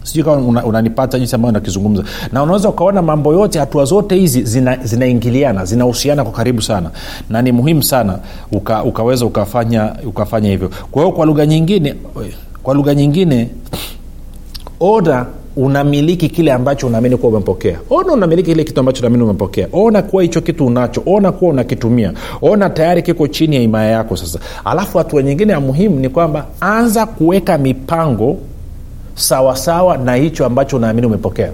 Sijui 0.03 0.25
kama 0.25 0.65
unanipata 0.65 1.17
una 1.17 1.19
jinsi 1.19 1.35
ambayo 1.35 1.53
nakizungumza 1.53 2.05
na 2.33 2.43
unaweza 2.43 2.69
ukaona 2.69 3.03
mambo 3.03 3.33
yote 3.33 3.59
hatua 3.59 3.85
zote 3.85 4.15
hizi 4.17 4.43
zinaingiliana 4.85 5.53
zina 5.59 5.65
zinahusiana 5.67 6.25
kwa 6.25 6.33
karibu 6.33 6.63
sana. 6.63 6.91
Na 7.31 7.43
ni 7.43 7.53
muhimu 7.53 7.83
sana 7.83 8.19
uka, 8.53 8.85
ukaweza 8.85 9.27
ukafanya 9.27 9.95
ukafanya 10.07 10.49
hivyo. 10.51 10.71
Kwa 10.91 11.03
hiyo 11.03 11.15
kwa 11.17 11.27
lugha 11.27 11.47
nyingine 11.47 11.95
kwa 12.63 12.75
lugha 12.75 12.95
nyingine 12.95 13.49
oda 14.81 15.27
unamiliki 15.57 16.29
kile 16.29 16.53
ambacho 16.53 16.87
unaamini 16.87 17.17
kuwa 17.17 17.33
umepokea 17.33 17.79
ona 17.91 18.13
unamiliki 18.13 18.51
kile 18.51 18.65
kitu 18.65 18.81
ambacho 18.81 19.03
naamini 19.03 19.23
umepokea 19.23 19.69
ona 19.73 20.03
kuwa 20.03 20.23
hicho 20.23 20.41
kitu 20.41 20.67
unacho. 20.67 21.03
Ona 21.07 21.33
kuwa 21.33 21.51
unakitumia. 21.51 22.13
Ona 22.43 22.71
tayari 22.71 23.03
kiko 23.03 23.29
chini 23.29 23.57
ya 23.57 23.63
imaya 23.63 23.91
yako 23.91 24.17
sasa. 24.17 24.39
Alafu 24.65 24.99
hatua 24.99 25.23
nyingine 25.23 25.53
ya 25.53 25.61
muhimu 25.61 25.97
ni 26.01 26.09
kwamba 26.09 26.47
anza 26.61 27.07
kuweka 27.07 27.59
mipango 27.59 28.37
sawasawa 29.15 29.97
na 29.99 30.15
hicho 30.15 30.47
ambacho 30.47 30.77
unaamini 30.77 31.07
umepokea. 31.07 31.51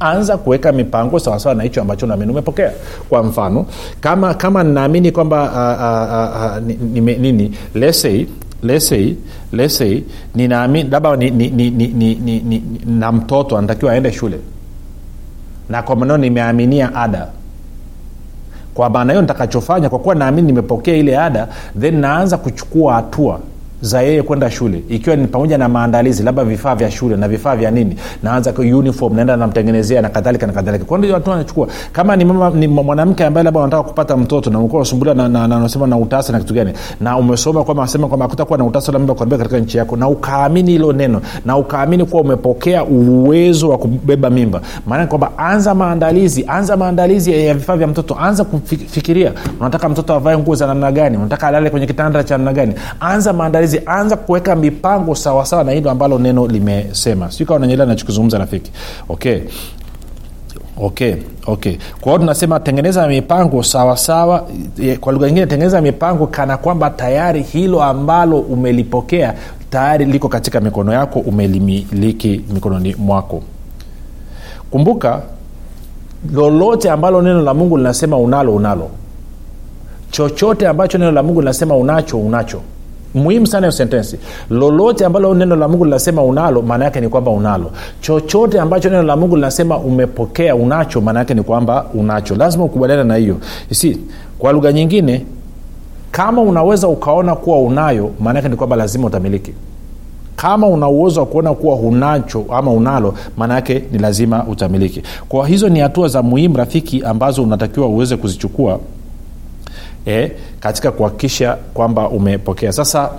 Anza 0.00 0.36
kuweka 0.36 0.72
mipango 0.72 1.18
sawasawa 1.18 1.54
na 1.54 1.62
hicho 1.62 1.80
ambacho 1.80 2.06
naamini 2.06 2.32
umepokea. 2.32 2.72
Kwa 3.08 3.22
mfano 3.22 3.66
kama 4.00 4.34
kama 4.34 4.62
ninaamini 4.64 5.12
kwamba 5.12 5.42
uh, 6.60 6.66
ni, 6.66 7.00
ni, 7.00 7.16
nini 7.16 7.52
lesei 7.74 8.26
lesei 8.62 9.16
lesei 9.52 10.04
ninaamini 10.34 10.90
labda 10.90 11.16
ni, 11.16 11.30
ni, 11.30 11.50
ni, 11.50 11.70
ni, 11.70 11.88
ni, 11.88 12.14
ni, 12.14 12.40
ni, 12.40 12.62
na 12.86 13.12
mtoto 13.12 13.58
anatakiwa 13.58 13.92
aende 13.92 14.12
shule. 14.12 14.38
Na 15.68 15.82
kwa 15.82 15.96
maneo 15.96 16.16
nimeaminia 16.16 16.94
ada. 16.94 17.26
Kwa 18.74 18.90
maana 18.90 19.12
hiyo 19.12 19.22
nitakachofanya 19.22 19.88
kwa 19.88 19.98
kuwa 19.98 20.14
naamini 20.14 20.46
nimepokea 20.46 20.96
ile 20.96 21.18
ada 21.18 21.48
then 21.80 21.96
naanza 22.00 22.36
kuchukua 22.38 22.94
hatua 22.94 23.40
za 23.80 24.02
yeye 24.02 24.22
kwenda 24.22 24.50
shule 24.50 24.82
ikiwa 24.88 25.16
ni 25.16 25.26
pamoja 25.26 25.58
na 25.58 25.68
maandalizi 25.68 26.22
labda 26.22 26.44
vifaa 26.44 26.74
vya 26.74 26.90
shule 26.90 27.16
na 27.16 27.28
vifaa 27.28 27.56
vya 27.56 27.70
nini 27.70 27.96
naanza 28.22 28.52
uniform 28.52 29.14
naenda 29.14 29.36
namtengenezea 29.36 30.02
na 30.02 30.08
kadhalika 30.08 30.46
na 30.46 30.52
kadhalika. 30.52 30.84
Kwa 30.84 30.98
ndio 30.98 31.14
watu 31.14 31.30
wanachukua. 31.30 31.68
Kama 31.92 32.16
ni, 32.16 32.24
mama, 32.24 32.50
ni 32.50 32.68
mwanamke 32.68 33.24
ambaye 33.24 33.44
labda 33.44 33.60
unataka 33.60 33.82
kupata 33.82 34.16
mtoto 34.16 34.50
na 34.50 34.58
ulikuwa 34.58 34.80
unasumbuliwa 34.80 35.14
na, 35.14 35.28
na, 35.28 35.48
na, 35.48 35.58
na, 35.58 35.86
na 35.86 35.96
utasa 35.96 36.32
na 36.32 36.38
kitu 36.40 36.54
gani 36.54 36.72
na 37.00 37.16
umesoma 37.16 37.64
kwamba 37.64 37.82
asema 37.82 38.08
kwamba 38.08 38.24
hakutakuwa 38.24 38.58
na 38.58 38.64
utasa 38.64 38.92
labda 38.92 39.14
kuambia 39.14 39.38
katika 39.38 39.58
nchi 39.58 39.78
yako 39.78 39.96
na 39.96 40.08
ukaamini 40.08 40.70
hilo 40.72 40.92
neno 40.92 41.20
na 41.44 41.56
ukaamini 41.56 42.04
kuwa 42.04 42.22
umepokea 42.22 42.84
uwezo 42.84 43.68
wa 43.68 43.78
kubeba 43.78 44.30
mimba 44.30 44.60
maana 44.86 45.06
kwamba 45.06 45.38
anza 45.38 45.74
maandalizi 45.74 46.44
anza 46.48 46.76
maandalizi 46.76 47.46
ya 47.46 47.54
vifaa 47.54 47.76
vya 47.76 47.86
mtoto 47.86 48.16
anza 48.20 48.44
kufikiria 48.44 49.32
unataka 49.60 49.88
mtoto 49.88 50.14
avae 50.14 50.38
nguo 50.38 50.54
za 50.54 50.66
namna 50.66 50.92
gani 50.92 51.16
unataka 51.16 51.48
alale 51.48 51.70
kwenye 51.70 51.86
kitanda 51.86 52.24
cha 52.24 52.36
namna 52.38 52.52
gani 52.52 52.74
anza 53.00 53.32
maandalizi 53.32 53.69
maandalizi 53.70 53.80
anza 53.86 54.16
kuweka 54.16 54.56
mipango 54.56 55.14
sawasawa 55.14 55.64
na 55.64 55.72
hilo 55.72 55.90
ambalo 55.90 56.18
neno 56.18 56.46
limesema. 56.46 57.30
Siu 57.30 57.46
nachokizungumza 57.58 58.38
rafiki. 58.38 58.70
Okay. 59.08 59.40
Okay. 60.76 61.14
Okay. 61.46 61.76
Kwa 62.00 62.12
hiyo 62.12 62.18
tunasema 62.18 62.60
tengeneza 62.60 63.08
mipango 63.08 63.62
sawasawa 63.62 64.46
kwa 65.00 65.12
lugha 65.12 65.26
nyingine 65.26 65.46
tengeneza 65.46 65.80
mipango 65.80 66.26
kana 66.26 66.56
kwamba 66.56 66.90
tayari 66.90 67.42
hilo 67.42 67.82
ambalo 67.82 68.38
umelipokea 68.38 69.34
tayari 69.70 70.04
liko 70.04 70.28
katika 70.28 70.60
mikono 70.60 70.92
yako 70.92 71.18
umelimiliki 71.20 72.44
mikononi 72.54 72.94
mwako. 72.94 73.42
Kumbuka 74.70 75.22
lolote 76.32 76.90
ambalo 76.90 77.22
neno 77.22 77.42
la 77.42 77.54
mungu 77.54 77.76
linasema 77.76 78.16
unalo 78.16 78.54
unalo. 78.54 78.90
Chochote 80.10 80.68
ambacho 80.68 80.98
neno 80.98 81.12
la 81.12 81.22
mungu 81.22 81.40
linasema 81.40 81.76
unacho 81.76 82.18
unacho 82.18 82.60
muhimu 83.14 83.46
sana 83.46 83.66
hiyo 83.66 83.72
sentensi. 83.72 84.18
Lolote 84.50 85.04
ambalo 85.04 85.34
neno 85.34 85.56
la 85.56 85.68
mungu 85.68 85.84
linasema 85.84 86.22
unalo 86.22 86.62
maana 86.62 86.84
yake 86.84 87.00
ni 87.00 87.08
kwamba 87.08 87.30
unalo. 87.30 87.70
Chochote 88.00 88.60
ambacho 88.60 88.90
neno 88.90 89.02
la 89.02 89.16
mungu 89.16 89.36
linasema 89.36 89.78
umepokea 89.78 90.54
unacho 90.56 91.00
maana 91.00 91.18
yake 91.18 91.34
ni 91.34 91.42
kwamba 91.42 91.86
unacho. 91.94 92.34
Lazima 92.36 92.64
ukubaliana 92.64 93.04
na 93.04 93.16
hiyo. 93.16 93.36
Si 93.72 93.98
kwa 94.38 94.52
lugha 94.52 94.72
nyingine 94.72 95.24
kama 96.10 96.42
unaweza 96.42 96.88
ukaona 96.88 97.34
kuwa 97.36 97.60
unayo 97.60 98.10
maana 98.20 98.38
yake 98.38 98.48
ni 98.48 98.56
kwamba 98.56 98.76
lazima 98.76 99.06
utamiliki. 99.06 99.52
Kama 100.36 100.66
una 100.66 100.88
uwezo 100.88 101.20
wa 101.20 101.26
kuona 101.26 101.54
kuwa 101.54 101.76
unacho 101.76 102.44
ama 102.52 102.70
unalo 102.72 103.14
maana 103.36 103.54
yake 103.54 103.82
ni 103.92 103.98
lazima 103.98 104.44
utamiliki. 104.44 105.02
Kwa 105.28 105.48
hizo 105.48 105.68
ni 105.68 105.80
hatua 105.80 106.08
za 106.08 106.22
muhimu 106.22 106.56
rafiki 106.56 107.02
ambazo 107.04 107.42
unatakiwa 107.42 107.86
uweze 107.86 108.16
kuzichukua 108.16 108.80
e, 110.06 110.32
katika 110.60 110.90
kuhakikisha 110.90 111.54
kwamba 111.74 112.08
umepokea. 112.08 112.72
Sasa 112.72 113.10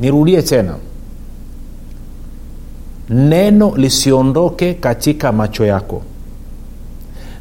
nirudie 0.00 0.42
tena. 0.42 0.74
Neno 3.08 3.72
lisiondoke 3.76 4.74
katika 4.74 5.32
macho 5.32 5.64
yako. 5.64 6.02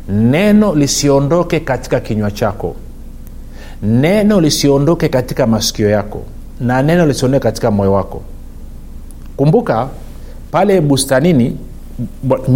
Neno 0.10 0.76
lisiondoke 0.76 1.60
katika 1.60 2.00
kinywa 2.00 2.32
chako. 2.32 2.76
Neno 3.84 4.42
lisiondoke 4.42 5.10
katika 5.10 5.48
masikio 5.48 5.90
yako 5.90 6.22
na 6.60 6.82
neno 6.84 7.06
lisiondoke 7.06 7.44
katika 7.44 7.72
moyo 7.72 7.94
wako. 7.94 8.22
Kumbuka 9.38 9.88
pale 10.52 10.82
bustanini 10.82 11.58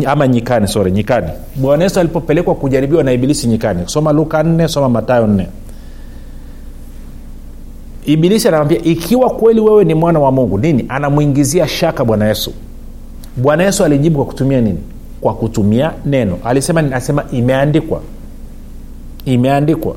ama 0.05 0.27
nyikani 0.27 0.67
sore 0.67 0.91
nyikani. 0.91 1.27
Bwana 1.55 1.83
yesu 1.83 1.99
alipopelekwa 1.99 2.55
kujaribiwa 2.55 3.03
na 3.03 3.11
ibilisi 3.11 3.47
nyikani. 3.47 3.81
Soma 3.85 4.11
luka 4.11 4.43
nne 4.43 4.67
soma 4.67 4.89
matayo 4.89 5.27
nne. 5.27 5.47
Ibilisi 8.05 8.47
anamwambia 8.47 8.81
ikiwa 8.83 9.29
kweli 9.29 9.59
wewe 9.59 9.83
ni 9.85 9.93
mwana 9.93 10.19
wa 10.19 10.31
mungu 10.31 10.57
nini? 10.57 10.85
Anamwingizia 10.89 11.67
shaka 11.67 12.05
bwana 12.05 12.27
yesu. 12.27 12.53
Bwana 13.37 13.63
yesu 13.63 13.83
alijibu 13.83 14.15
kwa 14.15 14.25
kutumia 14.25 14.61
nini? 14.61 14.79
Kwa 15.21 15.33
kutumia 15.33 15.91
neno. 16.05 16.37
Alisema 16.43 16.95
asema 16.95 17.23
imeandikwa. 17.31 18.01
Imeandikwa 19.25 19.95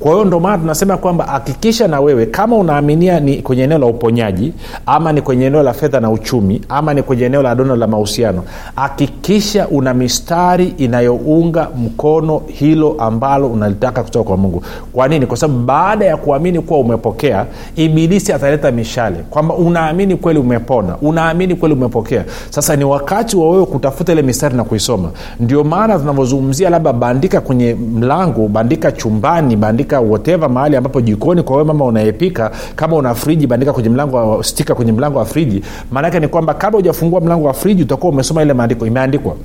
kwa 0.00 0.12
hiyo 0.12 0.24
ndo 0.24 0.40
maana 0.40 0.58
tunasema 0.58 0.96
kwamba 0.96 1.24
hakikisha 1.24 1.88
na 1.88 2.00
wewe 2.00 2.26
kama 2.26 2.56
unaaminia 2.56 3.20
ni 3.20 3.36
kwenye 3.42 3.62
eneo 3.62 3.78
la 3.78 3.86
uponyaji 3.86 4.52
ama 4.86 5.12
ni 5.12 5.22
kwenye 5.22 5.46
eneo 5.46 5.62
la 5.62 5.72
fedha 5.72 6.00
na 6.00 6.10
uchumi 6.10 6.60
ama 6.68 6.94
ni 6.94 7.02
kwenye 7.02 7.24
eneo 7.24 7.42
la 7.42 7.54
dono 7.54 7.76
la 7.76 7.86
mahusiano 7.86 8.42
hakikisha 8.76 9.68
una 9.68 9.94
mistari 9.94 10.74
inayounga 10.78 11.68
mkono 11.76 12.42
hilo 12.46 12.96
ambalo 12.98 13.46
unalitaka 13.48 14.02
kutoka 14.02 14.24
kwa 14.28 14.36
mungu. 14.36 14.62
Kwa 14.92 15.08
nini? 15.08 15.26
Kwa 15.26 15.36
sababu 15.36 15.58
baada 15.64 16.04
ya 16.04 16.16
kuamini 16.16 16.60
kuwa 16.60 16.80
umepokea 16.80 17.46
ibilisi 17.76 18.32
ataleta 18.32 18.70
mishale 18.70 19.16
kwamba 19.30 19.54
unaamini 19.54 20.16
kweli 20.16 20.38
umepona 20.38 20.96
unaamini 21.02 21.54
kweli 21.54 21.74
umepokea. 21.74 22.24
Sasa 22.50 22.76
ni 22.76 22.84
wakati 22.84 23.36
wa 23.36 23.50
wewe 23.50 23.66
kutafuta 23.66 24.12
ile 24.12 24.22
mistari 24.22 24.56
na 24.56 24.64
kuisoma. 24.64 25.10
Ndio 25.40 25.64
maana 25.64 25.98
tunavyozungumzia 25.98 26.70
labda 26.70 26.92
bandika 26.92 27.40
kwenye 27.40 27.74
mlango 27.74 28.48
bandika 28.48 28.92
chumbani 28.92 29.56
bandika 29.56 29.67
whatever 30.00 30.50
mahali 30.50 30.76
ambapo 30.76 31.00
jikoni 31.00 31.42
kwa 31.42 31.56
wewe 31.56 31.68
mama 31.68 31.84
unayepika 31.84 32.50
kama 32.76 32.96
una 32.96 33.14
friji 33.14 33.46
bandika 33.46 33.72
kwenye 33.72 33.88
mlango 33.88 34.42
stika 34.42 34.74
kwenye 34.74 34.92
mlango 34.92 35.18
wa 35.18 35.24
friji. 35.24 35.62
Maanake 35.90 36.20
ni 36.20 36.28
kwamba 36.28 36.54
kabla 36.54 36.76
hujafungua 36.78 37.20
mlango 37.20 37.46
wa 37.46 37.54
friji 37.54 37.82
utakuwa 37.82 38.12
umesoma 38.12 38.42
ile 38.42 38.52
maandiko. 38.52 38.86
Imeandikwa 38.86 39.36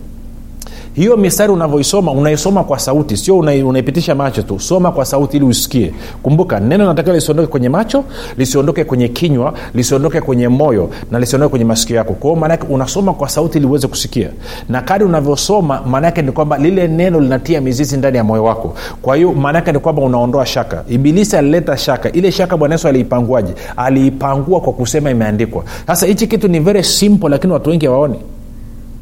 hiyo 0.93 1.17
mistari 1.17 1.51
unavyoisoma 1.53 2.11
unaisoma 2.11 2.63
kwa 2.63 2.79
sauti 2.79 3.17
sio 3.17 3.37
unaipitisha 3.37 4.15
macho 4.15 4.41
tu. 4.41 4.59
Soma 4.59 4.91
kwa 4.91 5.05
sauti 5.05 5.37
ili 5.37 5.45
usikie. 5.45 5.93
Kumbuka 6.23 6.59
neno 6.59 6.85
natakiwa 6.85 7.15
lisiondoke 7.15 7.47
kwenye 7.47 7.69
macho 7.69 8.03
lisiondoke 8.37 8.83
kwenye 8.83 9.07
kinywa 9.07 9.53
lisiondoke 9.75 10.21
kwenye 10.21 10.47
moyo 10.47 10.89
na 11.11 11.19
lisiondoke 11.19 11.49
kwenye 11.49 11.65
masikio 11.65 11.95
yako. 11.95 12.13
Kwao 12.13 12.35
maanake 12.35 12.67
unasoma 12.69 13.13
kwa 13.13 13.29
sauti 13.29 13.57
ili 13.57 13.67
uweze 13.67 13.87
kusikia. 13.87 14.29
Na 14.69 14.81
kadi 14.81 15.03
unavyosoma 15.03 15.81
maanaake 15.81 16.21
ni 16.21 16.31
kwamba 16.31 16.57
lile 16.57 16.87
neno 16.87 17.19
linatia 17.19 17.61
mizizi 17.61 17.97
ndani 17.97 18.17
ya 18.17 18.23
moyo 18.23 18.43
wako. 18.43 18.73
Kwa 19.01 19.15
hiyo 19.15 19.31
maanaake 19.33 19.71
ni 19.71 19.79
kwamba 19.79 20.01
unaondoa 20.01 20.45
shaka. 20.45 20.83
Ibilisi 20.89 21.37
alileta 21.37 21.77
shaka. 21.77 22.11
Ile 22.11 22.31
shaka 22.31 22.57
bwana 22.57 22.75
yesu 22.75 22.87
aliipanguaje? 22.87 23.53
Aliipangua 23.77 24.61
kwa 24.61 24.73
kusema 24.73 25.11
imeandikwa. 25.11 25.63
Sasa 25.87 26.05
hichi 26.05 26.27
kitu 26.27 26.47
ni 26.47 26.59
very 26.59 26.83
simple 26.83 27.29
lakini 27.29 27.53
watu 27.53 27.69
wengi 27.69 27.85
hawaoni 27.85 28.15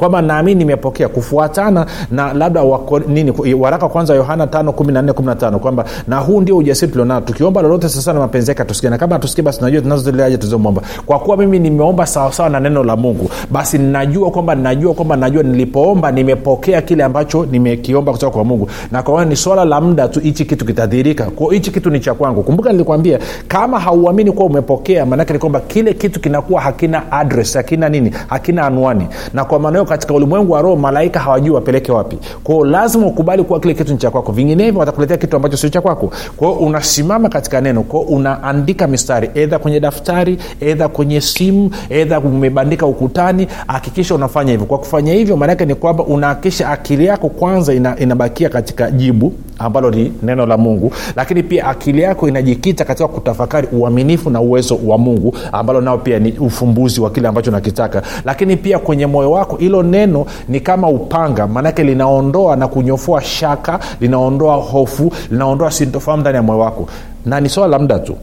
kwamba 0.02 0.22
naamini 0.22 0.60
nimepokea 0.60 1.08
kufuatana 1.08 1.86
na 2.12 2.34
labda 2.34 2.64
wako, 2.64 3.00
nini 3.00 3.34
waraka 3.60 3.90
kwanza 3.90 4.16
yohana 4.16 4.46
5 4.46 5.58
kwamba 5.60 5.86
na 6.08 6.18
huu 6.20 6.42
ndio 6.42 6.58
ujasiri 6.58 6.92
tulionao. 6.92 7.22
Tukiomba 7.22 7.62
lolote 7.62 7.90
sasa 7.90 8.14
mapenzi 8.14 8.52
yake 8.52 8.62
atusikia 8.62 8.90
na 8.90 8.98
kama 8.98 9.16
atusikia 9.16 9.44
basi 9.44 9.62
najua 9.62 9.82
tunazozileaje 9.82 10.38
tuzomwomba. 10.38 10.82
Kwa 11.06 11.20
kuwa 11.20 11.38
mimi 11.38 11.60
nimeomba 11.60 12.06
sawasawa 12.06 12.50
na 12.50 12.60
neno 12.60 12.84
la 12.84 12.96
mungu 12.96 13.30
basi 13.52 13.78
najua 13.78 14.32
kwamba 14.32 14.56
najua 14.56 14.94
kwamba 14.94 15.16
najua 15.16 15.44
nilipoomba 15.44 16.12
nimepokea 16.12 16.82
kile 16.82 17.04
ambacho 17.04 17.46
nimekiomba 17.46 18.12
kutoka 18.12 18.32
kwa 18.34 18.44
mungu. 18.44 18.70
Na 18.92 19.04
kwa 19.04 19.26
ni 19.26 19.36
swala 19.36 19.66
la 19.66 19.82
muda 19.82 20.08
tu 20.08 20.20
hichi 20.20 20.46
kitu 20.46 20.66
kitadhirika 20.66 21.28
hichi 21.52 21.72
kitu 21.72 21.90
ni 21.90 22.00
cha 22.00 22.14
kwangu. 22.14 22.44
Kumbuka 22.44 22.72
nilikwambia 22.72 23.20
kama 23.48 23.80
hauamini 23.80 24.32
kuwa 24.32 24.46
umepokea 24.46 25.06
maanake 25.06 25.34
ni 25.34 25.40
kwamba 25.40 25.60
kile 25.60 25.94
kitu 25.94 26.20
kinakuwa 26.20 26.62
hakina 26.62 27.12
address 27.12 27.54
hakina 27.56 27.90
nini 27.90 28.12
hakina 28.28 28.66
anwani. 28.66 29.08
Na 29.34 29.46
kwa 29.46 29.60
maana 29.60 29.78
hiyo 29.78 29.86
katika 29.92 30.14
ulimwengu 30.14 30.52
wa 30.54 30.62
roho 30.62 30.76
malaika 30.76 31.20
hawajui 31.20 31.50
wapeleke 31.56 31.92
wapi. 31.92 32.18
Kwao 32.44 32.66
lazima 32.66 33.08
ukubali 33.08 33.44
kuwa 33.44 33.60
kile 33.60 33.74
kitu 33.74 33.92
ni 33.92 33.98
cha 33.98 34.12
kwako. 34.12 34.32
Vinginevyo 34.32 34.80
watakuletea 34.80 35.18
kitu 35.18 35.36
ambacho 35.36 35.58
sio 35.58 35.70
cha 35.70 35.82
kwako. 35.82 36.12
Kwao 36.38 36.54
unasimama 36.54 37.30
katika 37.30 37.62
neno 37.62 37.84
kwao 37.84 38.04
unaandika 38.04 38.88
mistari 38.88 39.30
edha 39.36 39.60
kwenye 39.60 39.80
daftari 39.80 40.38
edha 40.62 40.88
kwenye 40.88 41.22
simu 41.22 41.72
edha 41.90 42.20
umebandika 42.20 42.86
ukutani 42.86 43.48
hakikisha 43.68 44.16
unafanya 44.16 44.52
hivyo. 44.52 44.66
Kwa 44.68 44.78
kufanya 44.78 45.14
hivyo 45.14 45.38
maanaake 45.38 45.66
ni 45.66 45.76
kwamba 45.76 46.04
unahakikisha 46.04 46.70
akili 46.70 47.06
yako 47.06 47.30
kwanza 47.30 47.74
ina, 47.74 48.00
inabakia 48.00 48.50
katika 48.50 48.92
jibu 48.92 49.34
ambalo 49.60 49.92
ni 49.92 50.14
neno 50.24 50.46
la 50.46 50.58
mungu. 50.58 50.92
Lakini 51.16 51.44
pia 51.44 51.68
akili 51.68 52.02
yako 52.02 52.28
inajikita 52.28 52.86
katika 52.86 53.08
kutafakari 53.08 53.68
uaminifu 53.72 54.30
na 54.30 54.42
uwezo 54.42 54.80
wa 54.86 54.98
mungu 54.98 55.36
ambalo 55.52 55.82
nao 55.82 55.98
pia 55.98 56.20
ni 56.20 56.32
ufumbuzi 56.32 57.02
wa 57.02 57.10
kile 57.10 57.28
ambacho 57.28 57.52
nakitaka 57.52 58.02
lakini 58.26 58.58
pia 58.58 58.80
kwenye 58.80 59.06
moyo 59.06 59.32
wako 59.32 59.56
hilo 59.56 59.81
neno 59.84 60.26
ni 60.48 60.60
kama 60.60 60.88
upanga 60.90 61.48
maanake 61.48 61.84
linaondoa 61.84 62.56
na 62.56 62.68
kunyofoa 62.68 63.22
shaka 63.22 63.80
linaondoa 64.00 64.56
hofu 64.56 65.14
linaondoa 65.32 65.72
sintofahamu 65.72 66.22
ndani 66.22 66.36
ya 66.36 66.44
moyo 66.44 66.60
wako. 66.60 66.88
Na 67.26 67.40
ni 67.40 67.50
swala 67.50 67.72
la 67.72 67.80
muda 67.80 68.00
tu 68.00 68.16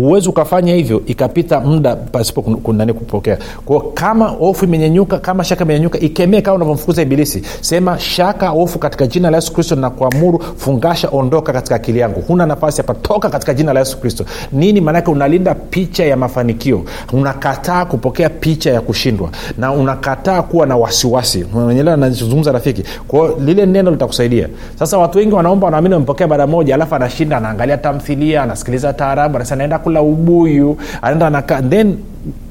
huwezi 0.00 0.28
ukafanya 0.28 0.74
hivyo 0.74 1.02
ikapita 1.06 1.60
muda 1.60 1.96
pasipo 1.96 2.42
kunani 2.42 2.92
kupokea. 2.92 3.38
Kwao 3.64 3.80
kama 3.80 4.28
hofu 4.28 4.64
imenyenyuka 4.64 5.18
kama 5.18 5.44
shaka 5.44 5.64
imenyenyuka 5.64 5.98
ikemee 5.98 6.40
kama 6.40 6.54
unavyomfukuza 6.56 7.02
ibilisi. 7.02 7.42
Sema 7.60 7.98
shaka 7.98 8.48
hofu 8.48 8.78
katika 8.78 9.06
jina 9.06 9.30
la 9.30 9.36
yesu 9.36 9.52
kristo 9.52 9.76
na 9.76 9.90
kuamuru 9.90 10.42
fungasha 10.56 11.08
ondoka 11.12 11.52
katika 11.52 11.74
akili 11.74 11.98
yangu. 11.98 12.20
Huna 12.20 12.46
nafasi 12.46 12.76
hapa 12.82 12.94
toka 12.94 13.28
katika 13.30 13.54
jina 13.54 13.72
la 13.72 13.80
yesu 13.80 14.00
kristo. 14.00 14.24
Nini? 14.52 14.80
Maanake 14.80 15.10
unalinda 15.10 15.54
picha 15.54 16.04
ya 16.04 16.16
mafanikio. 16.16 16.82
Unakataa 17.12 17.84
kupokea 17.84 18.28
picha 18.30 18.70
ya 18.70 18.80
kushindwa. 18.80 19.28
Na 19.58 19.72
unakataa 19.72 20.42
kuwa 20.42 20.66
na 20.66 20.76
wasiwasi. 20.76 21.46
Enyelewa 21.70 21.96
nazungumza 21.96 22.52
rafiki. 22.52 22.84
Kwao 23.08 23.38
lile 23.44 23.66
neno 23.66 23.90
litakusaidia. 23.90 24.48
Sasa 24.78 24.98
watu 24.98 25.18
wengi 25.18 25.34
wanaomba 25.34 25.64
wanaamini 25.64 25.94
wamepokea 25.94 26.26
mara 26.28 26.46
moja 26.46 26.74
alafu 26.74 26.94
anashinda 26.94 27.36
anaangalia 27.36 27.76
tamthilia 27.76 28.42
anasikiliza 28.42 28.92
taarabu 28.92 29.36
anasema 29.36 29.56
naenda 29.56 29.78
ubuyu 29.98 30.76
anaenda 31.02 31.26
anakaa 31.26 31.62
then 31.62 31.96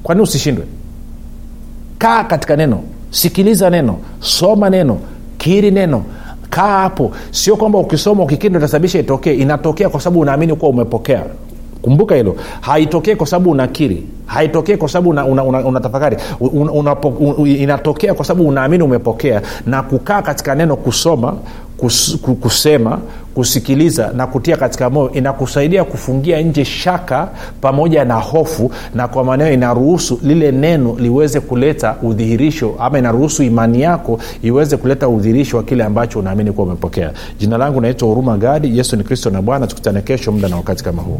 kwa 0.04 0.16
usishindwe? 0.16 0.66
Kaa 1.98 2.24
katika 2.24 2.56
neno 2.56 2.80
sikiliza 3.12 3.70
neno 3.70 3.98
soma 4.20 4.70
neno 4.70 4.98
kiri 5.38 5.72
neno 5.72 6.04
kaa 6.50 6.80
hapo. 6.82 7.12
Sio 7.32 7.56
kwamba 7.56 7.80
ukisoma 7.80 8.24
ukikiri 8.24 8.50
ndo 8.56 8.80
itokee. 9.00 9.34
Inatokea 9.34 9.90
kwa 9.90 10.02
sababu 10.02 10.20
unaamini 10.20 10.56
kuwa 10.56 10.72
umepokea. 10.72 11.24
Kumbuka 11.82 12.16
hilo. 12.16 12.36
Haitokee 12.62 13.16
kwa 13.16 13.28
sababu 13.28 13.52
unakiri. 13.52 14.04
Haitokee 14.26 14.78
kwa 14.78 14.90
sababu 14.90 15.10
unatafakari 15.10 16.16
una, 16.40 16.64
una, 16.64 16.64
una, 16.64 16.80
una, 16.80 16.96
una, 17.20 17.38
una, 17.38 17.50
inatokea 17.50 18.14
kwa 18.14 18.26
sababu 18.26 18.48
unaamini 18.50 18.84
umepokea. 18.84 19.42
Na 19.66 19.84
kukaa 19.84 20.22
katika 20.22 20.56
neno 20.56 20.76
kusoma 20.76 21.34
kus, 21.80 22.18
kusema 22.42 23.00
kusikiliza 23.36 24.12
na 24.16 24.28
kutia 24.28 24.58
katika 24.58 24.90
moyo 24.90 25.12
inakusaidia 25.12 25.84
kufungia 25.84 26.42
nje 26.42 26.66
shaka 26.66 27.28
pamoja 27.62 28.06
na 28.06 28.16
hofu 28.16 28.72
na 28.96 29.08
kwa 29.08 29.24
maneo 29.24 29.54
inaruhusu 29.54 30.20
lile 30.24 30.52
neno 30.52 30.96
liweze 31.00 31.40
kuleta 31.40 31.96
udhihirisho 32.04 32.76
ama 32.80 33.00
inaruhusu 33.00 33.44
imani 33.44 33.82
yako 33.82 34.20
iweze 34.42 34.78
kuleta 34.78 35.08
udhihirisho 35.10 35.58
wa 35.58 35.64
kile 35.64 35.84
ambacho 35.84 36.20
unaamini 36.20 36.52
kuwa 36.52 36.68
umepokea. 36.68 37.12
Jina 37.40 37.58
langu 37.58 37.82
naitwa 37.82 38.08
huruma 38.08 38.38
gadi 38.38 38.78
yesu 38.78 38.96
ni 38.96 39.04
kristo 39.04 39.30
na 39.30 39.42
bwana 39.42 39.68
tukutane 39.68 40.02
kesho 40.02 40.32
muda 40.32 40.48
na 40.50 40.56
wakati 40.56 40.84
kama 40.84 41.02
huu 41.02 41.20